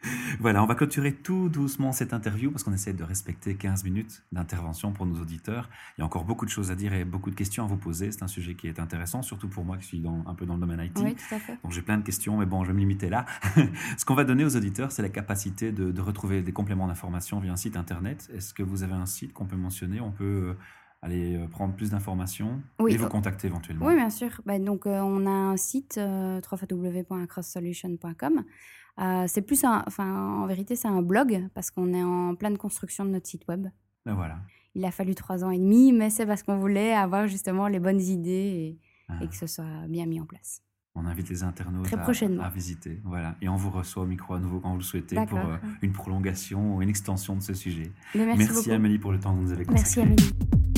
Voilà, 0.41 0.63
on 0.63 0.67
va 0.67 0.75
clôturer 0.75 1.13
tout 1.13 1.49
doucement 1.49 1.93
cette 1.93 2.13
interview 2.13 2.51
parce 2.51 2.65
qu'on 2.65 2.73
essaie 2.73 2.93
de 2.93 3.05
respecter 3.05 3.55
15 3.55 3.85
minutes 3.85 4.23
d'intervention 4.33 4.93
pour 4.93 5.07
nos 5.07 5.21
auditeurs. 5.21 5.69
Il 5.97 6.01
y 6.01 6.03
a 6.03 6.05
encore 6.05 6.25
beaucoup 6.25 6.45
de 6.45 6.51
choses 6.51 6.71
à 6.71 6.75
dire 6.75 6.93
et 6.95 7.05
beaucoup 7.05 7.31
de 7.31 7.35
questions 7.35 7.65
à 7.65 7.67
vous 7.67 7.77
poser. 7.77 8.11
C'est 8.13 8.23
un 8.23 8.29
sujet 8.29 8.55
qui 8.55 8.67
est 8.67 8.81
intéressant, 8.81 9.23
surtout 9.23 9.49
pour 9.49 9.65
moi 9.65 9.77
qui 9.77 9.87
suis 9.87 10.01
dans, 10.01 10.25
un 10.27 10.35
peu 10.35 10.47
dans 10.47 10.55
le 10.55 10.61
domaine 10.61 10.81
IT. 10.81 10.99
Oui, 10.99 11.15
tout 11.15 11.35
à 11.35 11.39
fait. 11.39 11.59
Donc 11.63 11.73
j'ai 11.73 11.83
plein 11.83 11.99
de 11.99 12.05
questions, 12.05 12.37
mais 12.39 12.47
bon, 12.47 12.65
je 12.65 12.69
vais 12.69 12.75
me 12.75 12.81
limiter 12.81 13.09
là. 13.09 13.27
Ce 13.97 14.05
qu'on 14.05 14.15
va 14.15 14.25
donner 14.25 14.45
aux 14.45 14.57
auditeurs, 14.57 14.93
c'est 14.93 15.03
la 15.03 15.09
capacité 15.09 15.73
de, 15.73 15.91
de 15.91 16.01
retrouver 16.01 16.43
des 16.43 16.53
compléments 16.53 16.89
d'information 16.89 17.41
via 17.41 17.53
un 17.53 17.57
site 17.57 17.77
internet. 17.77 18.31
Est-ce 18.35 18.55
que 18.55 18.63
vous 18.63 18.83
avez 18.83 18.95
un 18.95 19.07
site 19.07 19.33
qu'on 19.33 19.47
peut 19.47 19.57
mentionner? 19.57 20.01
On 20.01 20.11
peut 20.11 20.25
euh, 20.25 20.55
aller 21.03 21.37
euh, 21.37 21.47
prendre 21.49 21.75
plus 21.75 21.91
d'informations 21.91 22.63
Oui, 22.79 22.95
et 22.95 22.97
vous 22.97 23.05
euh, 23.07 23.09
contacter 23.09 23.49
éventuellement. 23.49 23.87
Oui, 23.87 23.97
bien 23.97 24.11
sûr. 24.11 24.41
Bah, 24.47 24.59
donc, 24.59 24.87
euh, 24.87 25.01
on 25.01 25.27
a 25.27 25.31
un 25.31 25.57
site, 25.57 25.99
euh, 25.99 26.41
www.crosssolution.com. 26.51 28.45
Euh, 29.01 29.25
c'est 29.27 29.43
plus 29.43 29.65
un, 29.65 29.83
enfin, 29.87 30.43
en 30.43 30.47
vérité, 30.47 30.77
c'est 30.77 30.89
un 30.89 31.03
blog 31.03 31.49
parce 31.55 31.71
qu'on 31.71 31.93
est 31.95 32.03
en 32.03 32.35
pleine 32.35 32.59
construction 32.59 33.05
de 33.05 33.11
notre 33.11 33.27
site 33.27 33.47
web. 33.49 33.67
Ben 34.05 34.15
voilà. 34.15 34.39
Il 34.75 34.85
a 34.85 34.91
fallu 34.91 35.15
trois 35.15 35.45
ans 35.45 35.51
et 35.51 35.59
demi, 35.59 35.93
mais 35.93 36.11
c'est 36.11 36.27
parce 36.27 36.43
qu'on 36.43 36.59
voulait 36.59 36.93
avoir 36.95 37.27
justement 37.29 37.69
les 37.69 37.81
bonnes 37.81 38.01
idées 38.01 38.31
et, 38.31 38.79
Ah. 39.09 39.19
et 39.23 39.29
que 39.29 39.35
ce 39.37 39.47
soit 39.47 39.87
bien 39.89 40.07
mis 40.07 40.21
en 40.21 40.25
place. 40.27 40.63
On 40.95 41.07
invite 41.07 41.29
les 41.31 41.43
internautes 41.43 41.85
Très 41.85 41.97
à- 41.97 42.01
prochainement. 42.03 42.43
À, 42.43 42.51
visiter. 42.51 43.01
Voilà. 43.05 43.35
Et 43.41 43.49
on 43.49 43.57
vous 43.57 43.71
reçoit 43.71 44.03
au 44.03 44.07
micro 44.07 44.35
à 44.35 44.41
nouveau 44.41 44.61
quand 44.61 44.71
vous 44.73 44.79
le 44.79 44.83
souhaitez 44.83 45.17
pour 45.27 45.39
euh, 45.39 45.57
une 45.81 45.93
prolongation 45.93 46.77
ou 46.77 46.83
une 46.83 46.91
extension 46.91 47.35
de 47.35 47.41
ce 47.41 47.55
sujet. 47.55 47.91
Mais 48.15 48.27
merci, 48.27 48.45
Merci. 48.53 48.71
Amélie 48.73 48.99
pour 48.99 49.13
le 49.13 49.19
temps 49.19 49.33
que 49.33 49.39
vous 49.39 49.45
nous 49.45 49.53
avez 49.53 49.65
consacré. 49.65 50.03
Merci 50.05 50.23
Amélie. 50.33 50.72